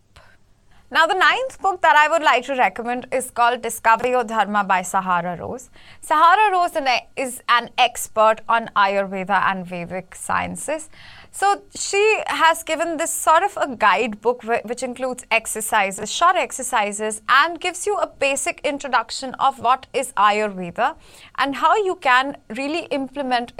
Now, 0.93 1.07
the 1.07 1.13
ninth 1.13 1.61
book 1.61 1.81
that 1.83 1.95
I 1.95 2.09
would 2.09 2.21
like 2.21 2.43
to 2.47 2.53
recommend 2.55 3.07
is 3.13 3.31
called 3.31 3.61
Discover 3.61 4.09
Your 4.09 4.25
Dharma 4.25 4.65
by 4.65 4.81
Sahara 4.81 5.37
Rose. 5.37 5.69
Sahara 6.01 6.51
Rose 6.51 6.75
is 7.15 7.41
an 7.47 7.69
expert 7.77 8.41
on 8.49 8.69
Ayurveda 8.75 9.41
and 9.49 9.65
Vedic 9.65 10.13
sciences. 10.13 10.89
So, 11.31 11.61
she 11.73 12.21
has 12.27 12.63
given 12.63 12.97
this 12.97 13.13
sort 13.13 13.43
of 13.43 13.55
a 13.55 13.73
guidebook 13.73 14.43
which 14.43 14.83
includes 14.83 15.25
exercises, 15.31 16.11
short 16.11 16.35
exercises, 16.35 17.21
and 17.29 17.57
gives 17.61 17.87
you 17.87 17.95
a 17.95 18.07
basic 18.07 18.59
introduction 18.65 19.33
of 19.35 19.59
what 19.59 19.87
is 19.93 20.11
Ayurveda 20.17 20.97
and 21.37 21.55
how 21.55 21.73
you 21.77 21.95
can 21.95 22.35
really 22.57 22.87
implement 22.87 23.53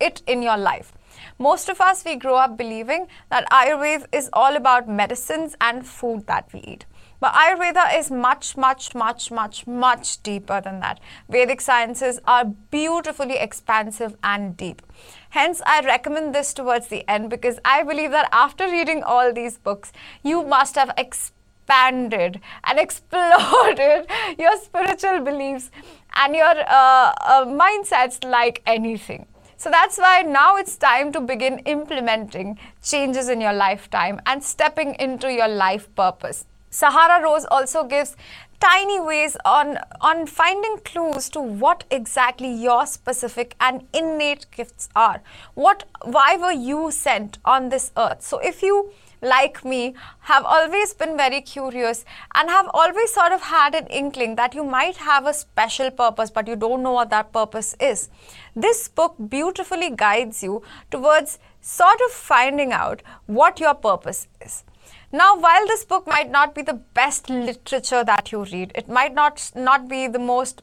it 0.00 0.22
in 0.26 0.40
your 0.40 0.56
life. 0.56 0.94
Most 1.38 1.68
of 1.68 1.80
us, 1.80 2.04
we 2.04 2.16
grow 2.16 2.36
up 2.36 2.56
believing 2.56 3.06
that 3.30 3.48
Ayurveda 3.50 4.06
is 4.12 4.30
all 4.32 4.56
about 4.56 4.88
medicines 4.88 5.56
and 5.60 5.86
food 5.86 6.26
that 6.26 6.52
we 6.52 6.60
eat. 6.60 6.86
But 7.22 7.34
Ayurveda 7.34 7.96
is 7.96 8.10
much, 8.10 8.56
much, 8.56 8.96
much, 8.96 9.30
much, 9.30 9.64
much 9.64 10.20
deeper 10.24 10.60
than 10.60 10.80
that. 10.80 10.98
Vedic 11.28 11.60
sciences 11.60 12.18
are 12.26 12.46
beautifully 12.72 13.36
expansive 13.36 14.16
and 14.24 14.56
deep. 14.56 14.82
Hence, 15.30 15.62
I 15.64 15.82
recommend 15.82 16.34
this 16.34 16.52
towards 16.52 16.88
the 16.88 17.08
end 17.08 17.30
because 17.30 17.60
I 17.64 17.84
believe 17.84 18.10
that 18.10 18.28
after 18.32 18.66
reading 18.66 19.04
all 19.04 19.32
these 19.32 19.56
books, 19.56 19.92
you 20.24 20.42
must 20.42 20.74
have 20.74 20.90
expanded 20.98 22.40
and 22.64 22.78
exploded 22.86 24.10
your 24.36 24.56
spiritual 24.60 25.20
beliefs 25.20 25.70
and 26.16 26.34
your 26.34 26.54
uh, 26.68 27.14
uh, 27.20 27.44
mindsets 27.46 28.28
like 28.28 28.62
anything. 28.66 29.26
So 29.62 29.70
that's 29.70 29.96
why 29.96 30.22
now 30.22 30.56
it's 30.56 30.76
time 30.76 31.12
to 31.12 31.20
begin 31.20 31.60
implementing 31.60 32.58
changes 32.82 33.28
in 33.28 33.40
your 33.40 33.52
lifetime 33.52 34.20
and 34.26 34.42
stepping 34.42 34.96
into 34.96 35.32
your 35.32 35.46
life 35.46 35.86
purpose. 35.94 36.46
Sahara 36.70 37.22
Rose 37.22 37.44
also 37.48 37.84
gives 37.84 38.16
tiny 38.58 38.98
ways 38.98 39.36
on, 39.44 39.78
on 40.00 40.26
finding 40.26 40.78
clues 40.78 41.30
to 41.30 41.40
what 41.40 41.84
exactly 41.92 42.52
your 42.52 42.86
specific 42.86 43.54
and 43.60 43.86
innate 43.94 44.50
gifts 44.50 44.88
are. 44.96 45.22
What 45.54 45.84
why 46.02 46.36
were 46.36 46.50
you 46.50 46.90
sent 46.90 47.38
on 47.44 47.68
this 47.68 47.92
earth? 47.96 48.22
So 48.22 48.38
if 48.38 48.64
you 48.64 48.90
like 49.22 49.64
me, 49.64 49.94
have 50.20 50.44
always 50.44 50.92
been 50.94 51.16
very 51.16 51.40
curious 51.40 52.04
and 52.34 52.50
have 52.50 52.68
always 52.74 53.12
sort 53.14 53.32
of 53.32 53.40
had 53.40 53.74
an 53.74 53.86
inkling 53.86 54.34
that 54.36 54.54
you 54.54 54.64
might 54.64 54.96
have 54.96 55.26
a 55.26 55.32
special 55.32 55.90
purpose, 55.90 56.30
but 56.30 56.48
you 56.48 56.56
don't 56.56 56.82
know 56.82 56.92
what 56.92 57.10
that 57.10 57.32
purpose 57.32 57.74
is. 57.80 58.10
This 58.54 58.88
book 58.88 59.14
beautifully 59.28 59.90
guides 59.90 60.42
you 60.42 60.62
towards 60.90 61.38
sort 61.60 62.00
of 62.06 62.10
finding 62.10 62.72
out 62.72 63.02
what 63.26 63.60
your 63.60 63.74
purpose 63.74 64.26
is. 64.40 64.64
Now, 65.12 65.36
while 65.38 65.66
this 65.66 65.84
book 65.84 66.06
might 66.06 66.30
not 66.30 66.54
be 66.54 66.62
the 66.62 66.80
best 66.94 67.28
literature 67.28 68.02
that 68.02 68.32
you 68.32 68.44
read, 68.44 68.72
it 68.74 68.88
might 68.88 69.14
not 69.14 69.50
not 69.54 69.86
be 69.86 70.06
the 70.08 70.18
most 70.18 70.62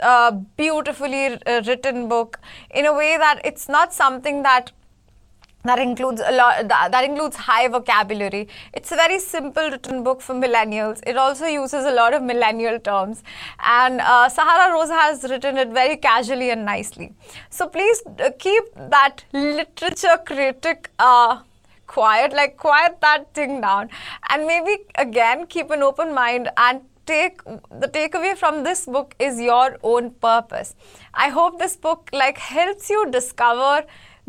uh, 0.00 0.30
beautifully 0.56 1.26
uh, 1.26 1.62
written 1.66 2.08
book 2.08 2.40
in 2.70 2.86
a 2.86 2.92
way 2.92 3.16
that 3.18 3.40
it's 3.44 3.68
not 3.68 3.92
something 3.92 4.42
that 4.42 4.72
that 5.64 5.78
includes 5.78 6.20
a 6.24 6.32
lot 6.32 6.68
that, 6.68 7.04
includes 7.04 7.36
high 7.36 7.68
vocabulary. 7.68 8.48
It's 8.72 8.92
a 8.92 8.96
very 8.96 9.18
simple 9.18 9.70
written 9.70 10.02
book 10.02 10.20
for 10.20 10.34
millennials. 10.34 11.00
It 11.06 11.16
also 11.16 11.46
uses 11.46 11.84
a 11.84 11.90
lot 11.90 12.14
of 12.14 12.22
millennial 12.22 12.78
terms. 12.78 13.22
And 13.60 14.00
uh, 14.00 14.28
Sahara 14.28 14.72
Rose 14.72 14.90
has 14.90 15.24
written 15.24 15.58
it 15.58 15.68
very 15.68 15.96
casually 15.96 16.50
and 16.50 16.64
nicely. 16.64 17.12
So 17.50 17.68
please 17.68 18.02
uh, 18.18 18.30
keep 18.38 18.64
that 18.74 19.24
literature 19.32 20.18
critic 20.24 20.90
uh, 20.98 21.40
quiet 21.86 22.32
like 22.32 22.56
quiet 22.56 23.00
that 23.00 23.32
thing 23.34 23.60
down. 23.60 23.90
And 24.30 24.46
maybe 24.46 24.84
again 24.96 25.46
keep 25.46 25.70
an 25.70 25.82
open 25.82 26.14
mind 26.14 26.48
and 26.56 26.80
take 27.06 27.42
the 27.44 27.88
takeaway 27.88 28.36
from 28.36 28.62
this 28.62 28.86
book 28.86 29.14
is 29.18 29.40
your 29.40 29.76
own 29.82 30.10
purpose. 30.10 30.74
I 31.14 31.28
hope 31.28 31.58
this 31.58 31.76
book 31.76 32.08
like 32.12 32.38
helps 32.38 32.88
you 32.90 33.10
discover 33.10 33.84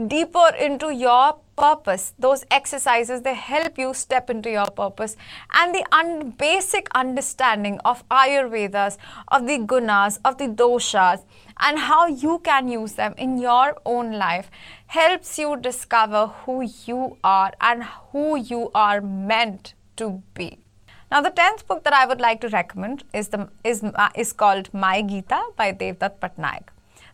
deeper 0.08 0.54
into 0.60 0.90
your 0.94 1.38
purpose. 1.56 2.14
Those 2.18 2.44
exercises, 2.50 3.22
they 3.22 3.36
help 3.36 3.78
you 3.78 3.94
step 3.94 4.30
into 4.30 4.50
your 4.50 4.66
purpose. 4.66 5.16
And 5.54 5.74
the 5.74 5.86
un- 5.92 6.32
basic 6.32 6.88
understanding 6.96 7.80
of 7.86 8.08
Ayurvedas, 8.10 8.98
of 9.28 9.46
the 9.46 9.60
gunas, 9.60 10.20
of 10.26 10.38
the 10.38 10.48
doshas, 10.48 11.24
and 11.60 11.78
how 11.78 12.08
you 12.08 12.40
can 12.40 12.68
use 12.68 12.94
them 12.94 13.14
in 13.18 13.38
your 13.38 13.78
own 13.86 14.14
life 14.14 14.50
helps 14.88 15.38
you 15.38 15.58
discover 15.58 16.28
who 16.46 16.68
you 16.86 17.18
are 17.24 17.54
and 17.62 17.84
who 17.84 18.38
you 18.38 18.72
are 18.74 19.02
meant 19.02 19.74
to 19.98 20.24
be. 20.34 20.58
Now, 21.12 21.22
the 21.22 21.30
tenth 21.30 21.68
book 21.68 21.84
that 21.84 21.94
I 21.94 22.08
would 22.08 22.20
like 22.20 22.42
to 22.42 22.50
recommend 22.50 23.04
is 23.14 23.28
the 23.28 23.48
is 23.64 23.84
uh, 23.84 24.10
is 24.16 24.34
called 24.34 24.74
My 24.74 25.04
Gita 25.04 25.44
by 25.56 25.72
Devdutt 25.72 26.18
Pattanaik. 26.20 26.70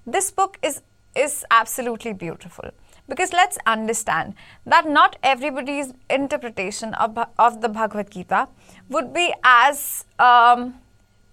This 0.07 0.31
book 0.31 0.57
is 0.63 0.81
is 1.15 1.45
absolutely 1.51 2.13
beautiful. 2.13 2.69
Because 3.07 3.33
let's 3.33 3.57
understand 3.65 4.35
that 4.65 4.87
not 4.87 5.17
everybody's 5.23 5.93
interpretation 6.09 6.93
of, 6.93 7.17
of 7.39 7.61
the 7.61 7.69
Bhagavad 7.69 8.11
Gita 8.11 8.47
would 8.89 9.13
be 9.13 9.33
as 9.43 10.05
um, 10.19 10.75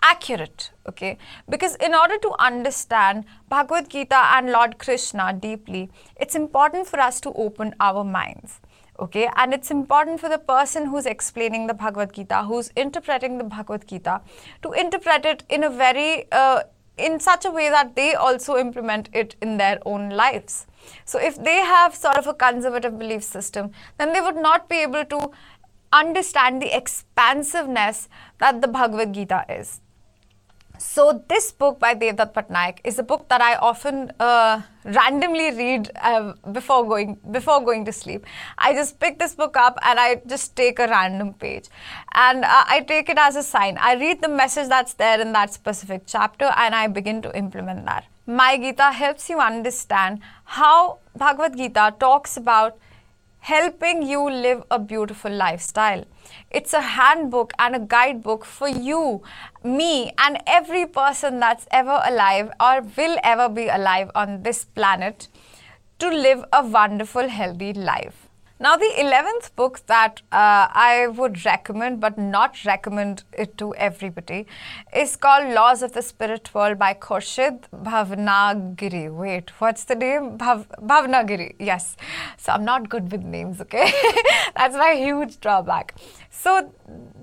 accurate, 0.02 0.70
okay? 0.88 1.18
Because 1.48 1.76
in 1.76 1.94
order 1.94 2.16
to 2.18 2.32
understand 2.38 3.24
Bhagavad 3.50 3.90
Gita 3.90 4.16
and 4.36 4.50
Lord 4.50 4.78
Krishna 4.78 5.34
deeply, 5.38 5.90
it's 6.18 6.34
important 6.34 6.86
for 6.86 6.98
us 6.98 7.20
to 7.20 7.32
open 7.32 7.74
our 7.78 8.04
minds 8.04 8.60
okay 8.98 9.28
and 9.36 9.52
it's 9.52 9.70
important 9.70 10.18
for 10.20 10.28
the 10.28 10.38
person 10.38 10.86
who's 10.86 11.06
explaining 11.06 11.66
the 11.66 11.74
bhagavad 11.74 12.12
gita 12.12 12.42
who's 12.44 12.70
interpreting 12.76 13.36
the 13.38 13.44
bhagavad 13.44 13.86
gita 13.86 14.20
to 14.62 14.72
interpret 14.72 15.26
it 15.26 15.44
in 15.48 15.64
a 15.64 15.70
very 15.70 16.26
uh, 16.32 16.62
in 16.96 17.20
such 17.20 17.44
a 17.44 17.50
way 17.50 17.68
that 17.68 17.94
they 17.94 18.14
also 18.14 18.56
implement 18.56 19.08
it 19.12 19.36
in 19.42 19.56
their 19.58 19.78
own 19.84 20.10
lives. 20.10 20.66
So, 21.04 21.18
if 21.18 21.36
they 21.42 21.58
have 21.60 21.94
sort 21.94 22.16
of 22.16 22.26
a 22.26 22.34
conservative 22.34 22.98
belief 22.98 23.22
system, 23.22 23.72
then 23.98 24.12
they 24.12 24.20
would 24.20 24.36
not 24.36 24.68
be 24.68 24.82
able 24.82 25.04
to 25.04 25.30
understand 25.92 26.62
the 26.62 26.76
expansiveness 26.76 28.08
that 28.38 28.60
the 28.60 28.68
Bhagavad 28.68 29.12
Gita 29.12 29.44
is. 29.48 29.80
So 30.78 31.24
this 31.28 31.52
book 31.52 31.78
by 31.78 31.94
Devdutt 31.94 32.32
Pattanaik 32.32 32.78
is 32.84 32.98
a 32.98 33.02
book 33.02 33.28
that 33.28 33.40
I 33.40 33.56
often 33.56 34.12
uh, 34.20 34.62
randomly 34.84 35.50
read 35.50 35.90
uh, 36.00 36.34
before 36.52 36.84
going 36.86 37.18
before 37.30 37.64
going 37.64 37.84
to 37.86 37.92
sleep. 37.92 38.26
I 38.58 38.72
just 38.74 38.98
pick 39.00 39.18
this 39.18 39.34
book 39.34 39.56
up 39.56 39.78
and 39.82 39.98
I 39.98 40.22
just 40.26 40.54
take 40.54 40.78
a 40.78 40.86
random 40.86 41.34
page, 41.34 41.68
and 42.12 42.44
uh, 42.44 42.64
I 42.66 42.80
take 42.80 43.08
it 43.08 43.18
as 43.18 43.36
a 43.36 43.42
sign. 43.42 43.78
I 43.80 43.94
read 43.94 44.22
the 44.22 44.28
message 44.28 44.68
that's 44.68 44.94
there 44.94 45.20
in 45.20 45.32
that 45.32 45.52
specific 45.52 46.02
chapter, 46.06 46.52
and 46.56 46.74
I 46.74 46.86
begin 46.88 47.22
to 47.22 47.36
implement 47.36 47.86
that. 47.86 48.04
My 48.26 48.58
Gita 48.58 48.92
helps 48.92 49.30
you 49.30 49.38
understand 49.38 50.20
how 50.44 50.98
Bhagavad 51.16 51.56
Gita 51.56 51.94
talks 52.00 52.36
about 52.36 52.78
helping 53.40 54.02
you 54.02 54.28
live 54.28 54.64
a 54.70 54.78
beautiful 54.78 55.30
lifestyle. 55.30 56.04
It's 56.50 56.72
a 56.72 56.80
handbook 56.80 57.52
and 57.58 57.76
a 57.76 57.80
guidebook 57.80 58.44
for 58.44 58.68
you, 58.68 59.22
me, 59.64 60.12
and 60.18 60.38
every 60.46 60.86
person 60.86 61.40
that's 61.40 61.66
ever 61.70 62.00
alive 62.04 62.50
or 62.60 62.82
will 62.96 63.18
ever 63.22 63.48
be 63.48 63.68
alive 63.68 64.10
on 64.14 64.42
this 64.42 64.64
planet 64.64 65.28
to 65.98 66.08
live 66.08 66.44
a 66.52 66.66
wonderful, 66.66 67.28
healthy 67.28 67.72
life. 67.72 68.25
Now, 68.58 68.74
the 68.74 68.90
11th 68.96 69.54
book 69.54 69.80
that 69.86 70.22
uh, 70.32 70.68
I 70.72 71.08
would 71.14 71.44
recommend, 71.44 72.00
but 72.00 72.16
not 72.16 72.64
recommend 72.64 73.22
it 73.34 73.58
to 73.58 73.74
everybody, 73.74 74.46
is 74.94 75.14
called 75.14 75.52
Laws 75.52 75.82
of 75.82 75.92
the 75.92 76.00
Spirit 76.00 76.54
World 76.54 76.78
by 76.78 76.94
Khorshed 76.94 77.64
Bhavnagiri. 77.70 79.14
Wait, 79.14 79.50
what's 79.58 79.84
the 79.84 79.94
name? 79.94 80.38
Bhav- 80.38 80.68
Bhavnagiri, 80.80 81.56
yes. 81.58 81.98
So, 82.38 82.52
I'm 82.52 82.64
not 82.64 82.88
good 82.88 83.12
with 83.12 83.24
names, 83.24 83.60
okay? 83.60 83.92
That's 84.56 84.74
my 84.74 84.92
huge 84.92 85.38
drawback. 85.40 85.94
So, 86.30 86.72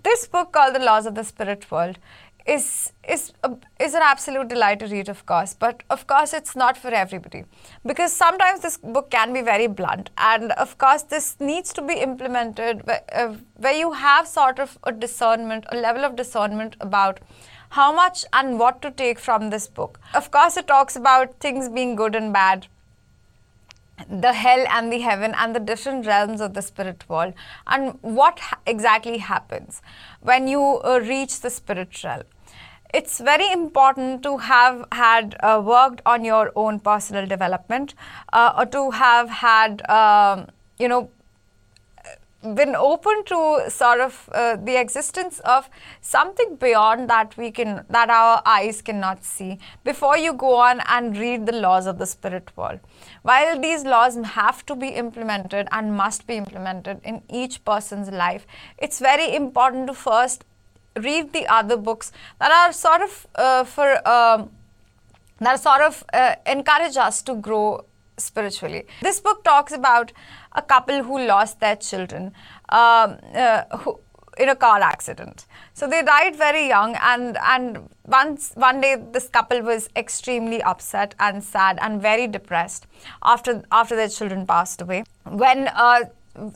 this 0.04 0.28
book 0.28 0.52
called 0.52 0.76
The 0.76 0.80
Laws 0.80 1.08
of 1.08 1.15
the 1.15 1.24
Spirit 1.24 1.72
World 1.72 1.98
is 2.45 2.91
is 3.08 3.32
a, 3.43 3.51
is 3.79 3.93
an 3.93 4.01
absolute 4.01 4.47
delight 4.47 4.79
to 4.79 4.88
read, 4.88 5.10
of 5.10 5.25
course. 5.25 5.53
But 5.53 5.84
of 5.89 6.08
course, 6.08 6.34
it's 6.34 6.56
not 6.56 6.77
for 6.77 6.89
everybody 6.89 7.45
because 7.86 8.13
sometimes 8.13 8.62
this 8.62 8.77
book 8.77 9.10
can 9.12 9.34
be 9.34 9.41
very 9.41 9.67
blunt, 9.67 10.10
and 10.17 10.51
of 10.53 10.77
course, 10.77 11.03
this 11.03 11.38
needs 11.39 11.73
to 11.73 11.82
be 11.82 11.95
implemented 11.95 12.86
where, 12.86 13.01
uh, 13.13 13.36
where 13.56 13.73
you 13.73 13.93
have 13.93 14.27
sort 14.27 14.60
of 14.60 14.77
a 14.84 14.91
discernment, 14.91 15.65
a 15.71 15.77
level 15.77 16.03
of 16.03 16.15
discernment 16.15 16.75
about 16.79 17.19
how 17.69 17.91
much 17.91 18.25
and 18.34 18.60
what 18.60 18.82
to 18.82 18.91
take 18.91 19.19
from 19.19 19.49
this 19.49 19.67
book. 19.67 19.99
Of 20.13 20.29
course, 20.29 20.58
it 20.58 20.67
talks 20.67 20.95
about 20.95 21.39
things 21.39 21.69
being 21.69 21.95
good 21.95 22.15
and 22.15 22.32
bad, 22.32 22.67
the 24.10 24.34
hell 24.34 24.65
and 24.69 24.91
the 24.91 24.99
heaven 24.99 25.34
and 25.38 25.56
the 25.56 25.60
different 25.60 26.06
realms 26.06 26.41
of 26.41 26.53
the 26.53 26.62
spirit 26.62 27.08
world 27.08 27.34
and 27.67 27.97
what 28.01 28.39
ha- 28.39 28.60
exactly 28.65 29.19
happens 29.19 29.82
when 30.21 30.47
you 30.47 30.62
uh, 30.62 30.99
reach 30.99 31.39
the 31.41 31.49
spirit 31.49 32.03
realm 32.03 32.23
it's 32.93 33.19
very 33.19 33.51
important 33.51 34.21
to 34.23 34.38
have 34.38 34.86
had 34.91 35.36
uh, 35.41 35.62
worked 35.65 36.01
on 36.06 36.23
your 36.23 36.51
own 36.56 36.79
personal 36.79 37.25
development 37.25 37.95
uh, 38.32 38.53
or 38.58 38.65
to 38.67 38.91
have 38.91 39.29
had 39.29 39.88
um, 39.89 40.47
you 40.77 40.88
know 40.88 41.10
been 42.56 42.75
open 42.75 43.23
to 43.23 43.63
sort 43.69 44.01
of 44.01 44.29
uh, 44.34 44.58
the 44.58 44.79
existence 44.79 45.39
of 45.45 45.69
something 46.01 46.58
beyond 46.58 47.10
that 47.10 47.36
we 47.38 47.49
can 47.49 47.86
that 47.89 48.10
our 48.10 48.41
eyes 48.45 48.82
cannot 48.82 49.23
see 49.23 49.58
before 49.86 50.17
you 50.17 50.34
go 50.34 50.56
on 50.56 50.82
and 50.89 51.17
read 51.17 51.45
the 51.45 51.53
laws 51.53 51.88
of 51.88 51.97
the 51.97 52.06
spirit 52.06 52.51
world. 52.58 52.79
While 53.21 53.60
these 53.62 53.86
laws 53.86 54.17
have 54.17 54.65
to 54.65 54.75
be 54.75 54.89
implemented 54.89 55.69
and 55.71 55.95
must 55.95 56.27
be 56.27 56.36
implemented 56.36 56.99
in 57.06 57.21
each 57.29 57.63
person's 57.63 58.10
life 58.10 58.45
it's 58.77 58.99
very 58.99 59.34
important 59.34 59.88
to 59.88 59.93
first 59.93 60.43
read 60.97 61.34
the 61.34 61.47
other 61.47 61.77
books 61.77 62.12
that 62.39 62.51
are 62.51 62.71
sort 62.73 63.01
of 63.01 63.27
uh, 63.36 63.63
for 63.63 64.08
um, 64.08 64.49
that 65.39 65.60
sort 65.60 65.82
of 65.82 66.03
uh, 66.13 66.36
encourage 66.45 66.97
us 66.97 67.21
to 67.23 67.36
grow 67.36 67.86
spiritually. 68.17 68.86
This 69.01 69.19
book 69.19 69.43
talks 69.43 69.73
about 69.73 70.12
a 70.53 70.62
couple 70.62 71.03
who 71.03 71.25
lost 71.25 71.60
their 71.60 71.75
children 71.75 72.34
um, 72.69 73.17
uh, 73.34 73.63
who, 73.77 73.99
in 74.38 74.49
a 74.49 74.56
car 74.56 74.82
accident. 74.82 75.45
So 75.73 75.88
they 75.88 76.01
died 76.01 76.36
very 76.36 76.67
young, 76.67 76.95
and 77.01 77.38
and 77.43 77.89
once 78.06 78.51
one 78.56 78.82
day 78.82 78.95
this 79.12 79.27
couple 79.27 79.62
was 79.62 79.89
extremely 79.95 80.62
upset 80.62 81.15
and 81.19 81.43
sad 81.43 81.77
and 81.82 82.01
very 82.01 82.27
depressed 82.27 82.88
after 83.23 83.63
after 83.71 83.95
their 83.95 84.10
children 84.10 84.45
passed 84.45 84.82
away. 84.82 85.03
When 85.23 85.67
uh, 85.67 86.06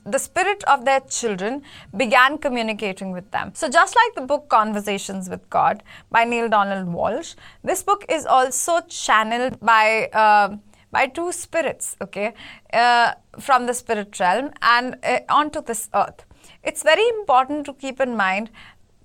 the 0.06 0.18
spirit 0.18 0.63
of 0.63 0.86
their 0.86 1.02
children 1.02 1.62
began 1.96 2.38
communicating 2.38 3.12
with 3.12 3.30
them. 3.32 3.52
So, 3.54 3.70
just 3.70 3.96
like 3.96 4.16
the 4.16 4.22
book 4.22 4.50
Conversations 4.50 5.30
with 5.30 5.48
God 5.50 5.84
by 6.12 6.24
Neale 6.24 6.50
Donald 6.50 6.88
Walsch, 6.88 7.36
this 7.63 7.84
book 7.84 8.06
is 8.10 8.26
also 8.26 8.82
channeled 8.88 9.60
by 9.60 10.10
uh, 10.13 10.58
by 10.92 11.06
two 11.06 11.32
spirits, 11.32 11.96
okay, 12.02 12.34
uh, 12.74 13.13
from 13.40 13.66
the 13.66 13.74
spirit 13.74 14.20
realm 14.20 14.52
and 14.62 14.96
uh, 15.04 15.20
onto 15.30 15.62
this 15.62 15.90
earth. 15.94 16.26
It's 16.63 16.82
very 16.82 17.08
important 17.10 17.66
to 17.66 17.74
keep 17.74 18.00
in 18.00 18.16
mind 18.16 18.50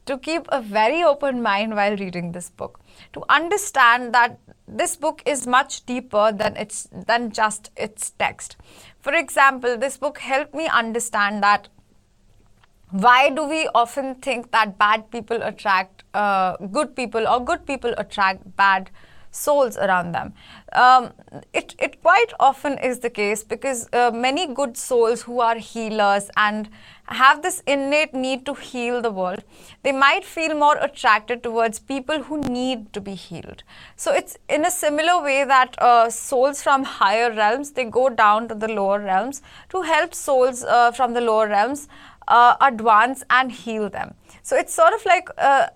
to 0.06 0.18
keep 0.18 0.46
a 0.48 0.60
very 0.60 1.02
open 1.02 1.42
mind 1.42 1.74
while 1.74 1.96
reading 1.96 2.32
this 2.32 2.50
book 2.50 2.80
to 3.12 3.22
understand 3.28 4.12
that 4.12 4.38
this 4.66 4.96
book 4.96 5.22
is 5.26 5.46
much 5.46 5.84
deeper 5.86 6.32
than 6.32 6.56
its 6.56 6.88
than 7.06 7.30
just 7.30 7.70
its 7.76 8.10
text 8.10 8.56
for 9.02 9.14
example 9.14 9.76
this 9.76 9.96
book 9.98 10.18
helped 10.18 10.54
me 10.54 10.66
understand 10.68 11.42
that 11.42 11.68
why 12.90 13.30
do 13.30 13.44
we 13.48 13.68
often 13.74 14.14
think 14.16 14.50
that 14.52 14.76
bad 14.78 15.10
people 15.10 15.42
attract 15.42 16.04
uh, 16.14 16.56
good 16.78 16.94
people 16.94 17.26
or 17.26 17.42
good 17.44 17.66
people 17.66 17.94
attract 17.96 18.44
bad 18.56 18.90
souls 19.32 19.76
around 19.76 20.12
them. 20.12 20.34
Um, 20.72 21.12
it, 21.52 21.74
it 21.78 22.00
quite 22.00 22.32
often 22.38 22.78
is 22.78 23.00
the 23.00 23.10
case 23.10 23.42
because 23.42 23.88
uh, 23.92 24.12
many 24.14 24.46
good 24.46 24.76
souls 24.76 25.22
who 25.22 25.40
are 25.40 25.56
healers 25.56 26.30
and 26.36 26.68
have 27.06 27.42
this 27.42 27.62
innate 27.66 28.14
need 28.14 28.46
to 28.46 28.54
heal 28.54 29.02
the 29.02 29.10
world, 29.10 29.42
they 29.82 29.92
might 29.92 30.24
feel 30.24 30.54
more 30.56 30.76
attracted 30.76 31.42
towards 31.42 31.78
people 31.78 32.22
who 32.22 32.40
need 32.42 32.92
to 32.92 33.00
be 33.00 33.14
healed. 33.14 33.64
So 33.96 34.12
it's 34.12 34.36
in 34.48 34.64
a 34.64 34.70
similar 34.70 35.22
way 35.22 35.44
that 35.44 35.74
uh, 35.80 36.10
souls 36.10 36.62
from 36.62 36.84
higher 36.84 37.32
realms 37.32 37.72
they 37.72 37.84
go 37.84 38.08
down 38.08 38.48
to 38.48 38.54
the 38.54 38.68
lower 38.68 39.00
realms 39.00 39.42
to 39.70 39.82
help 39.82 40.14
souls 40.14 40.62
uh, 40.62 40.92
from 40.92 41.14
the 41.14 41.20
lower 41.20 41.48
realms 41.48 41.88
uh, 42.28 42.54
advance 42.60 43.24
and 43.30 43.50
heal 43.50 43.88
them. 43.88 44.14
So 44.42 44.56
it's 44.56 44.74
sort 44.74 44.94
of 44.94 45.04
like 45.04 45.28
uh, 45.38 45.66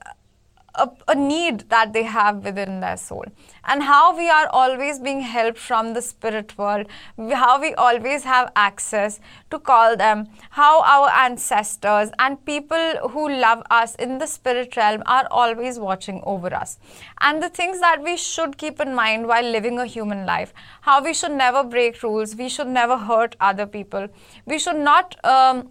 a, 0.77 0.91
a, 1.09 1.15
need 1.15 1.69
that 1.71 1.93
they 1.93 2.03
have 2.03 2.45
within 2.45 2.81
their 2.81 2.97
soul. 2.97 3.25
And 3.65 3.83
how 3.83 4.17
we 4.17 4.29
are 4.31 4.49
always 4.49 4.99
being 4.99 5.21
helped 5.21 5.59
from 5.59 5.95
the 5.95 6.03
spirit 6.03 6.57
world 6.57 6.87
how 7.33 7.61
we 7.61 7.75
always 7.75 8.25
have 8.25 8.53
access 8.55 9.19
to 9.51 9.59
call 9.59 9.97
them 9.97 10.29
how 10.51 10.83
our 10.83 11.11
ancestors 11.11 12.11
and 12.19 12.45
people 12.45 13.09
who 13.11 13.29
love 13.29 13.63
us 13.71 13.95
in 13.97 14.19
the 14.19 14.27
spirit 14.27 14.77
realm 14.77 15.03
are 15.07 15.27
always 15.31 15.79
watching 15.79 16.21
over 16.25 16.55
us. 16.55 16.79
And 17.21 17.43
the 17.43 17.49
things 17.49 17.81
that 17.81 18.03
we 18.03 18.17
should 18.17 18.59
keep 18.59 18.81
in 18.81 18.95
mind 18.95 19.27
while 19.27 19.45
living 19.45 19.79
a 19.79 19.87
human 19.87 20.27
life 20.27 20.53
how 20.83 21.03
we 21.03 21.15
should 21.15 21.33
never 21.33 21.63
break 21.65 22.03
rules 22.03 22.35
we 22.37 22.49
should 22.49 22.69
never 22.69 22.97
hurt 22.97 23.37
other 23.41 23.67
people 23.67 24.09
we 24.47 24.59
should 24.59 24.77
not 24.77 25.17
um, 25.25 25.71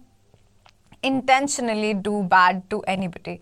intentionally 1.02 1.94
do 1.94 2.22
bad 2.24 2.68
to 2.70 2.80
anybody 2.82 3.40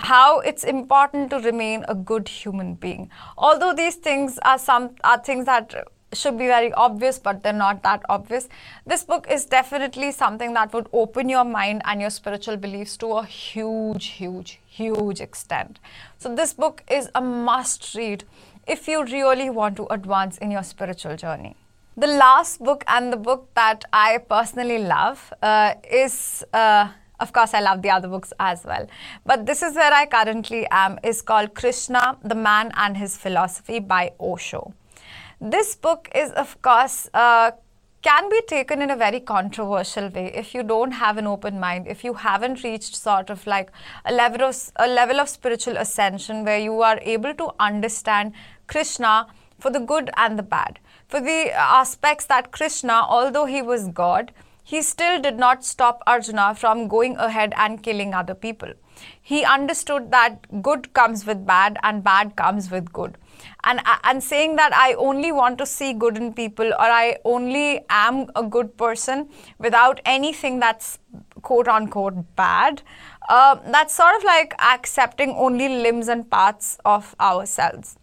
how 0.00 0.40
it's 0.40 0.64
important 0.64 1.30
to 1.30 1.38
remain 1.40 1.84
a 1.88 1.94
good 1.94 2.28
human 2.28 2.74
being. 2.74 3.10
Although 3.36 3.74
these 3.74 3.96
things 3.96 4.38
are 4.42 4.58
some 4.58 4.90
are 5.02 5.18
things 5.18 5.46
that 5.46 5.74
should 6.12 6.38
be 6.38 6.46
very 6.46 6.72
obvious, 6.72 7.18
but 7.18 7.42
they're 7.42 7.52
not 7.52 7.82
that 7.82 8.02
obvious. 8.08 8.48
This 8.86 9.04
book 9.04 9.26
is 9.30 9.44
definitely 9.44 10.12
something 10.12 10.54
that 10.54 10.72
would 10.72 10.88
open 10.92 11.28
your 11.28 11.44
mind 11.44 11.82
and 11.84 12.00
your 12.00 12.10
spiritual 12.10 12.56
beliefs 12.56 12.96
to 12.98 13.12
a 13.12 13.24
huge, 13.24 14.06
huge, 14.06 14.60
huge 14.66 15.20
extent. 15.20 15.78
So, 16.18 16.34
this 16.34 16.54
book 16.54 16.82
is 16.90 17.10
a 17.14 17.20
must 17.20 17.94
read 17.94 18.24
if 18.66 18.88
you 18.88 19.04
really 19.04 19.50
want 19.50 19.76
to 19.76 19.86
advance 19.92 20.38
in 20.38 20.50
your 20.50 20.62
spiritual 20.62 21.16
journey. 21.16 21.56
The 21.96 22.06
last 22.06 22.62
book 22.62 22.84
and 22.86 23.12
the 23.12 23.16
book 23.16 23.48
that 23.54 23.84
I 23.92 24.18
personally 24.18 24.78
love 24.78 25.32
uh, 25.42 25.74
is. 25.90 26.44
Uh, 26.52 26.88
of 27.20 27.32
course, 27.32 27.54
I 27.54 27.60
love 27.60 27.82
the 27.82 27.90
other 27.90 28.08
books 28.08 28.32
as 28.38 28.64
well. 28.64 28.86
But 29.26 29.46
this 29.46 29.62
is 29.62 29.74
where 29.74 29.92
I 29.92 30.06
currently 30.06 30.66
am, 30.70 30.98
is 31.02 31.22
called 31.22 31.54
Krishna, 31.54 32.16
the 32.22 32.34
Man 32.34 32.72
and 32.76 32.96
His 32.96 33.16
Philosophy 33.16 33.80
by 33.80 34.12
Osho. 34.20 34.72
This 35.40 35.74
book 35.74 36.08
is, 36.14 36.30
of 36.32 36.60
course, 36.62 37.08
uh, 37.14 37.52
can 38.02 38.28
be 38.30 38.40
taken 38.46 38.80
in 38.80 38.90
a 38.90 38.96
very 38.96 39.18
controversial 39.18 40.08
way 40.08 40.32
if 40.32 40.54
you 40.54 40.62
don't 40.62 40.92
have 40.92 41.18
an 41.18 41.26
open 41.26 41.58
mind, 41.58 41.88
if 41.88 42.04
you 42.04 42.14
haven't 42.14 42.62
reached 42.62 42.94
sort 42.94 43.28
of 43.28 43.44
like 43.46 43.70
a 44.04 44.12
level 44.12 44.42
of, 44.42 44.70
a 44.76 44.86
level 44.86 45.18
of 45.18 45.28
spiritual 45.28 45.76
ascension 45.76 46.44
where 46.44 46.58
you 46.58 46.80
are 46.82 46.98
able 47.02 47.34
to 47.34 47.50
understand 47.58 48.32
Krishna 48.68 49.26
for 49.58 49.70
the 49.70 49.80
good 49.80 50.10
and 50.16 50.38
the 50.38 50.44
bad. 50.44 50.78
For 51.08 51.20
the 51.20 51.52
aspects 51.52 52.26
that 52.26 52.52
Krishna, 52.52 53.04
although 53.08 53.46
he 53.46 53.62
was 53.62 53.88
God, 53.88 54.32
he 54.70 54.82
still 54.82 55.18
did 55.18 55.38
not 55.38 55.64
stop 55.64 56.02
Arjuna 56.06 56.54
from 56.54 56.88
going 56.88 57.16
ahead 57.16 57.54
and 57.56 57.82
killing 57.82 58.12
other 58.12 58.34
people. 58.34 58.72
He 59.22 59.42
understood 59.42 60.10
that 60.10 60.62
good 60.62 60.92
comes 60.92 61.24
with 61.24 61.46
bad 61.46 61.78
and 61.82 62.04
bad 62.04 62.36
comes 62.36 62.70
with 62.70 62.92
good. 62.92 63.16
And, 63.64 63.80
and 64.04 64.22
saying 64.22 64.56
that 64.56 64.74
I 64.74 64.92
only 64.94 65.32
want 65.32 65.56
to 65.58 65.64
see 65.64 65.94
good 65.94 66.18
in 66.18 66.34
people 66.34 66.66
or 66.66 66.90
I 66.96 67.16
only 67.24 67.86
am 67.88 68.26
a 68.36 68.42
good 68.42 68.76
person 68.76 69.30
without 69.58 70.02
anything 70.04 70.58
that's 70.60 70.98
quote 71.40 71.68
unquote 71.68 72.36
bad, 72.36 72.82
uh, 73.30 73.56
that's 73.68 73.94
sort 73.94 74.16
of 74.16 74.24
like 74.24 74.54
accepting 74.60 75.30
only 75.30 75.68
limbs 75.68 76.08
and 76.08 76.28
parts 76.28 76.76
of 76.84 77.14
ourselves 77.20 77.96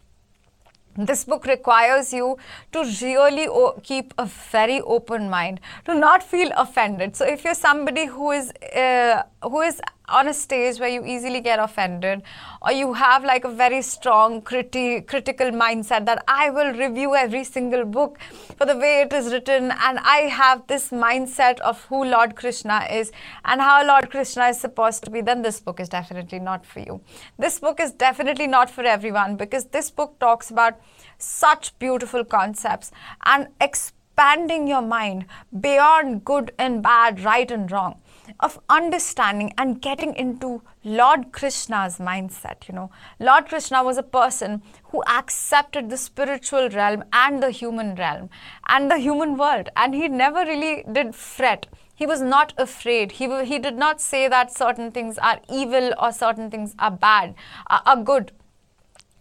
this 0.97 1.25
book 1.25 1.45
requires 1.45 2.13
you 2.13 2.37
to 2.71 2.83
really 3.01 3.47
keep 3.83 4.13
a 4.17 4.25
very 4.25 4.81
open 4.81 5.29
mind 5.29 5.59
to 5.85 5.93
not 5.93 6.23
feel 6.23 6.51
offended. 6.55 7.15
So 7.15 7.25
if 7.25 7.43
you're 7.43 7.55
somebody 7.55 8.05
who 8.05 8.31
is 8.31 8.51
uh, 8.75 9.23
who 9.43 9.61
is 9.61 9.81
on 10.07 10.27
a 10.27 10.33
stage 10.33 10.79
where 10.79 10.89
you 10.89 11.03
easily 11.05 11.41
get 11.41 11.59
offended 11.59 12.21
or 12.61 12.71
you 12.71 12.93
have 12.93 13.23
like 13.23 13.43
a 13.43 13.49
very 13.49 13.81
strong 13.81 14.41
criti- 14.41 15.05
critical 15.07 15.51
mindset 15.51 16.05
that 16.05 16.23
I 16.27 16.49
will 16.49 16.73
review 16.73 17.15
every 17.15 17.43
single 17.43 17.85
book 17.85 18.19
for 18.57 18.65
the 18.65 18.77
way 18.77 19.01
it 19.01 19.13
is 19.13 19.31
written 19.31 19.71
and 19.71 19.99
I 19.99 20.29
have 20.41 20.67
this 20.67 20.89
mindset 20.89 21.59
of 21.59 21.83
who 21.85 22.03
Lord 22.05 22.35
Krishna 22.35 22.87
is 22.91 23.11
and 23.43 23.61
how 23.61 23.85
Lord 23.85 24.09
Krishna 24.11 24.47
is 24.47 24.59
supposed 24.59 25.03
to 25.05 25.11
be 25.11 25.21
then 25.21 25.41
this 25.41 25.59
book 25.59 25.79
is 25.79 25.89
definitely 25.89 26.39
not 26.39 26.65
for 26.65 26.79
you. 26.79 27.01
This 27.39 27.59
book 27.59 27.79
is 27.79 27.91
definitely 27.91 28.47
not 28.47 28.69
for 28.69 28.83
everyone 28.83 29.35
because 29.35 29.65
this 29.65 29.89
book 29.89 30.19
talks 30.19 30.49
about 30.49 30.79
such 31.17 31.77
beautiful 31.79 32.23
concepts 32.23 32.91
and 33.25 33.47
expanding 33.61 34.67
your 34.67 34.81
mind 34.81 35.25
beyond 35.59 36.23
good 36.25 36.51
and 36.57 36.81
bad, 36.81 37.23
right 37.23 37.49
and 37.51 37.71
wrong 37.71 37.99
of 38.39 38.59
understanding 38.69 39.53
and 39.57 39.81
getting 39.81 40.13
into 40.15 40.61
Lord 40.83 41.31
Krishna's 41.31 41.97
mindset. 41.97 42.67
You 42.67 42.75
know, 42.75 42.91
Lord 43.19 43.47
Krishna 43.47 43.83
was 43.83 43.97
a 43.97 44.03
person 44.03 44.61
who 44.85 45.03
accepted 45.07 45.89
the 45.89 45.97
spiritual 45.97 46.69
realm 46.69 47.03
and 47.13 47.41
the 47.41 47.51
human 47.51 47.95
realm 47.95 48.29
and 48.67 48.89
the 48.91 48.97
human 48.97 49.37
world, 49.37 49.69
and 49.75 49.93
he 49.93 50.07
never 50.07 50.39
really 50.39 50.83
did 50.91 51.15
fret. 51.15 51.67
He 51.93 52.05
was 52.05 52.21
not 52.21 52.53
afraid. 52.57 53.13
He, 53.13 53.45
he 53.45 53.57
did 53.57 53.77
not 53.77 54.01
say 54.01 54.27
that 54.27 54.55
certain 54.55 54.91
things 54.91 55.17
are 55.17 55.39
evil 55.49 55.93
or 55.97 56.11
certain 56.11 56.51
things 56.51 56.75
are 56.77 56.91
bad, 56.91 57.35
are, 57.67 57.81
are 57.85 58.03
good 58.03 58.31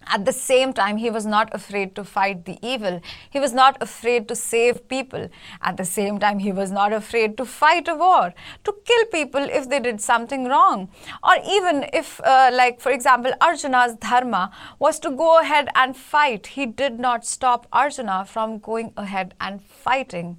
at 0.07 0.25
the 0.25 0.33
same 0.33 0.73
time, 0.73 0.97
he 0.97 1.11
was 1.11 1.27
not 1.27 1.55
afraid 1.55 1.95
to 1.97 2.05
fight 2.05 2.45
the 2.45 2.59
evil. 2.63 3.01
He 3.31 3.41
was 3.41 3.53
not 3.53 3.77
afraid 3.81 4.29
to 4.29 4.37
save 4.37 4.89
people. 4.89 5.29
At 5.63 5.77
the 5.77 5.85
same 5.85 6.19
time, 6.19 6.39
he 6.39 6.53
was 6.53 6.71
not 6.71 6.93
afraid 6.93 7.37
to 7.39 7.45
fight 7.45 7.89
a 7.89 7.95
war, 7.95 8.35
to 8.65 8.75
kill 8.85 9.05
people 9.07 9.43
if 9.43 9.69
they 9.69 9.81
did 9.81 10.01
something 10.01 10.45
wrong. 10.47 10.89
Or 11.23 11.37
even 11.47 11.87
if, 11.93 12.21
uh, 12.25 12.51
like, 12.53 12.81
for 12.81 12.93
example, 12.93 13.33
Arjuna's 13.41 13.95
dharma 13.97 14.51
was 14.79 14.99
to 15.01 15.11
go 15.11 15.41
ahead 15.41 15.69
and 15.75 15.97
fight, 15.97 16.49
he 16.49 16.67
did 16.67 16.99
not 16.99 17.27
stop 17.27 17.67
Arjuna 17.73 18.25
from 18.25 18.59
going 18.59 18.93
ahead 18.97 19.35
and 19.41 19.63
fighting. 19.63 20.39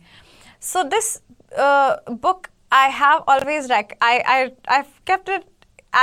So, 0.59 0.83
this 0.83 1.21
uh, 1.57 1.97
book 2.09 2.49
I 2.71 2.89
have 2.89 3.23
always 3.27 3.69
rec- 3.69 3.97
I, 4.01 4.23
I 4.25 4.79
I've 4.79 5.05
kept 5.05 5.29
it 5.29 5.47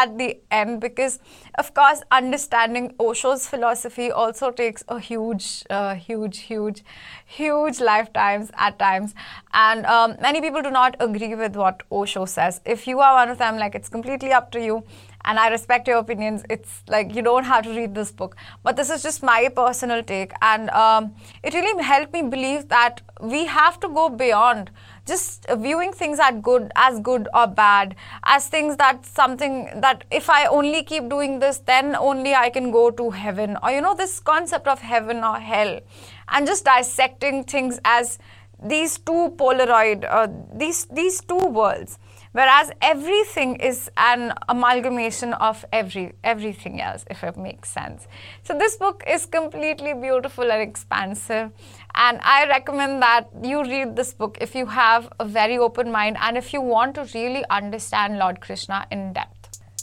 at 0.00 0.16
the 0.18 0.28
end 0.50 0.80
because 0.80 1.18
of 1.62 1.72
course 1.74 2.02
understanding 2.10 2.88
osho's 3.06 3.46
philosophy 3.46 4.10
also 4.10 4.50
takes 4.50 4.82
a 4.88 4.98
huge 4.98 5.48
uh, 5.70 5.94
huge 5.94 6.38
huge 6.50 6.82
huge 7.26 7.80
lifetimes 7.80 8.50
at 8.54 8.78
times. 8.78 9.14
And 9.52 9.86
um, 9.86 10.16
many 10.20 10.40
people 10.40 10.62
do 10.62 10.70
not 10.70 10.96
agree 11.00 11.34
with 11.34 11.56
what 11.56 11.82
osho 11.90 12.24
says. 12.24 12.60
If 12.64 12.86
you 12.86 13.00
are 13.00 13.14
one 13.14 13.28
of 13.28 13.38
them 13.38 13.58
like 13.58 13.74
it's 13.74 13.88
completely 13.88 14.32
up 14.32 14.50
to 14.52 14.60
you. 14.60 14.84
And 15.24 15.38
I 15.38 15.50
respect 15.50 15.86
your 15.86 15.98
opinions. 15.98 16.42
It's 16.50 16.82
like 16.88 17.14
you 17.14 17.22
don't 17.22 17.44
have 17.44 17.62
to 17.64 17.70
read 17.70 17.94
this 17.94 18.10
book, 18.10 18.34
but 18.64 18.74
this 18.76 18.90
is 18.90 19.04
just 19.04 19.22
my 19.22 19.48
personal 19.54 20.02
take, 20.02 20.32
and 20.42 20.68
um, 20.70 21.14
it 21.44 21.54
really 21.54 21.80
helped 21.90 22.12
me 22.12 22.22
believe 22.22 22.66
that 22.70 23.02
we 23.20 23.46
have 23.46 23.78
to 23.84 23.88
go 23.88 24.08
beyond 24.08 24.72
just 25.06 25.46
viewing 25.58 25.92
things 25.92 26.18
as 26.20 26.34
good 26.42 26.70
as 26.76 27.00
good 27.00 27.28
or 27.34 27.46
bad 27.46 27.96
as 28.24 28.46
things 28.48 28.76
that 28.76 29.04
something 29.04 29.68
that 29.80 30.04
if 30.10 30.30
i 30.30 30.46
only 30.46 30.82
keep 30.82 31.08
doing 31.08 31.38
this 31.40 31.58
then 31.58 31.96
only 31.96 32.34
i 32.34 32.48
can 32.48 32.70
go 32.70 32.90
to 32.90 33.10
heaven. 33.10 33.56
Or 33.62 33.70
you 33.70 33.80
know 33.80 33.94
this 33.94 34.20
concept 34.20 34.68
of 34.68 34.80
heaven 34.80 35.24
or 35.24 35.38
hell 35.38 35.80
and 36.28 36.46
just 36.46 36.64
dissecting 36.64 37.44
things 37.44 37.80
as 37.84 38.18
these 38.62 38.98
two 38.98 39.34
polaroid 39.36 40.04
uh, 40.08 40.28
these 40.54 40.86
these 40.86 41.20
two 41.20 41.46
worlds 41.46 41.98
whereas 42.32 42.70
everything 42.80 43.56
is 43.56 43.90
an 43.96 44.32
amalgamation 44.48 45.34
of 45.34 45.64
every 45.72 46.12
everything 46.24 46.80
else 46.80 47.04
if 47.10 47.22
it 47.24 47.36
makes 47.36 47.68
sense. 47.68 48.08
So 48.42 48.58
this 48.58 48.76
book 48.76 49.02
is 49.06 49.26
completely 49.26 49.94
beautiful 49.94 50.50
and 50.50 50.62
expansive. 50.62 51.50
And 51.94 52.20
i 52.22 52.46
recommend 52.46 53.02
that 53.02 53.28
you 53.42 53.62
read 53.62 53.96
this 53.96 54.14
book 54.14 54.38
if 54.40 54.54
you 54.54 54.66
have 54.66 55.08
a 55.20 55.24
very 55.24 55.58
open 55.58 55.92
mind 55.92 56.16
and 56.20 56.38
if 56.38 56.52
you 56.52 56.60
want 56.60 56.94
to 56.94 57.06
really 57.14 57.44
understand 57.50 58.18
lord 58.18 58.40
krishna 58.40 58.86
in 58.90 59.12
depth 59.12 59.41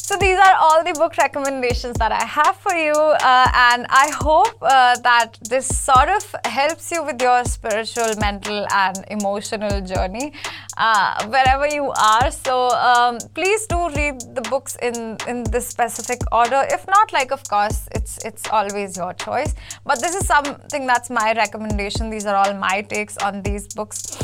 so 0.09 0.17
these 0.17 0.39
are 0.39 0.55
all 0.57 0.83
the 0.83 0.93
book 0.93 1.15
recommendations 1.17 1.95
that 1.99 2.11
I 2.11 2.25
have 2.25 2.55
for 2.55 2.73
you, 2.73 2.93
uh, 2.93 3.47
and 3.69 3.85
I 3.91 4.09
hope 4.11 4.57
uh, 4.59 4.97
that 5.03 5.37
this 5.47 5.67
sort 5.67 6.09
of 6.09 6.23
helps 6.45 6.91
you 6.91 7.03
with 7.03 7.21
your 7.21 7.45
spiritual, 7.45 8.15
mental, 8.19 8.65
and 8.73 9.05
emotional 9.11 9.81
journey 9.81 10.33
uh, 10.77 11.27
wherever 11.27 11.67
you 11.67 11.91
are. 11.91 12.31
So 12.31 12.69
um, 12.69 13.19
please 13.35 13.67
do 13.67 13.77
read 13.89 14.19
the 14.33 14.41
books 14.49 14.77
in 14.81 15.15
in 15.27 15.43
this 15.43 15.67
specific 15.67 16.21
order. 16.31 16.65
If 16.77 16.87
not, 16.87 17.13
like 17.13 17.31
of 17.31 17.43
course, 17.47 17.87
it's 17.91 18.17
it's 18.25 18.49
always 18.49 18.97
your 18.97 19.13
choice. 19.13 19.53
But 19.85 20.01
this 20.01 20.15
is 20.15 20.25
something 20.25 20.87
that's 20.87 21.11
my 21.11 21.33
recommendation. 21.33 22.09
These 22.09 22.25
are 22.25 22.35
all 22.35 22.55
my 22.55 22.81
takes 22.81 23.15
on 23.17 23.43
these 23.43 23.67
books. 23.67 24.17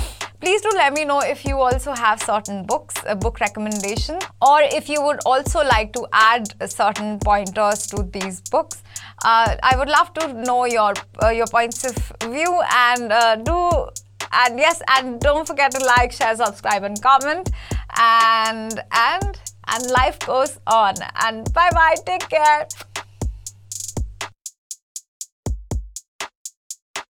Please 0.46 0.62
do 0.62 0.70
let 0.76 0.94
me 0.94 1.06
know 1.06 1.22
if 1.22 1.44
you 1.44 1.58
also 1.58 1.96
have 1.96 2.22
certain 2.22 2.68
books, 2.68 2.94
a 3.08 3.16
book 3.16 3.40
recommendation, 3.40 4.20
or 4.44 4.62
if 4.62 4.88
you 4.88 5.02
would 5.02 5.20
also 5.26 5.64
like 5.64 5.92
to 5.94 6.06
add 6.14 6.54
certain 6.70 7.18
pointers 7.18 7.88
to 7.88 8.04
these 8.14 8.42
books. 8.42 8.84
Uh, 9.24 9.56
I 9.64 9.76
would 9.76 9.90
love 9.90 10.14
to 10.14 10.34
know 10.34 10.66
your 10.66 10.94
uh, 11.24 11.30
your 11.30 11.48
points 11.48 11.84
of 11.84 11.96
view 12.30 12.62
and 12.72 13.12
uh, 13.12 13.38
do 13.38 13.88
and 14.32 14.60
yes 14.60 14.84
and 14.88 15.20
don't 15.20 15.48
forget 15.48 15.72
to 15.72 15.84
like 15.84 16.12
share 16.12 16.36
subscribe 16.36 16.84
and 16.84 17.02
comment. 17.02 17.50
And 17.98 18.80
and 18.92 19.40
and 19.66 19.90
life 19.90 20.20
goes 20.20 20.60
on. 20.68 20.94
And 21.24 21.52
bye 21.54 21.72
bye 21.72 21.96
take 22.06 22.30
care 22.30 22.68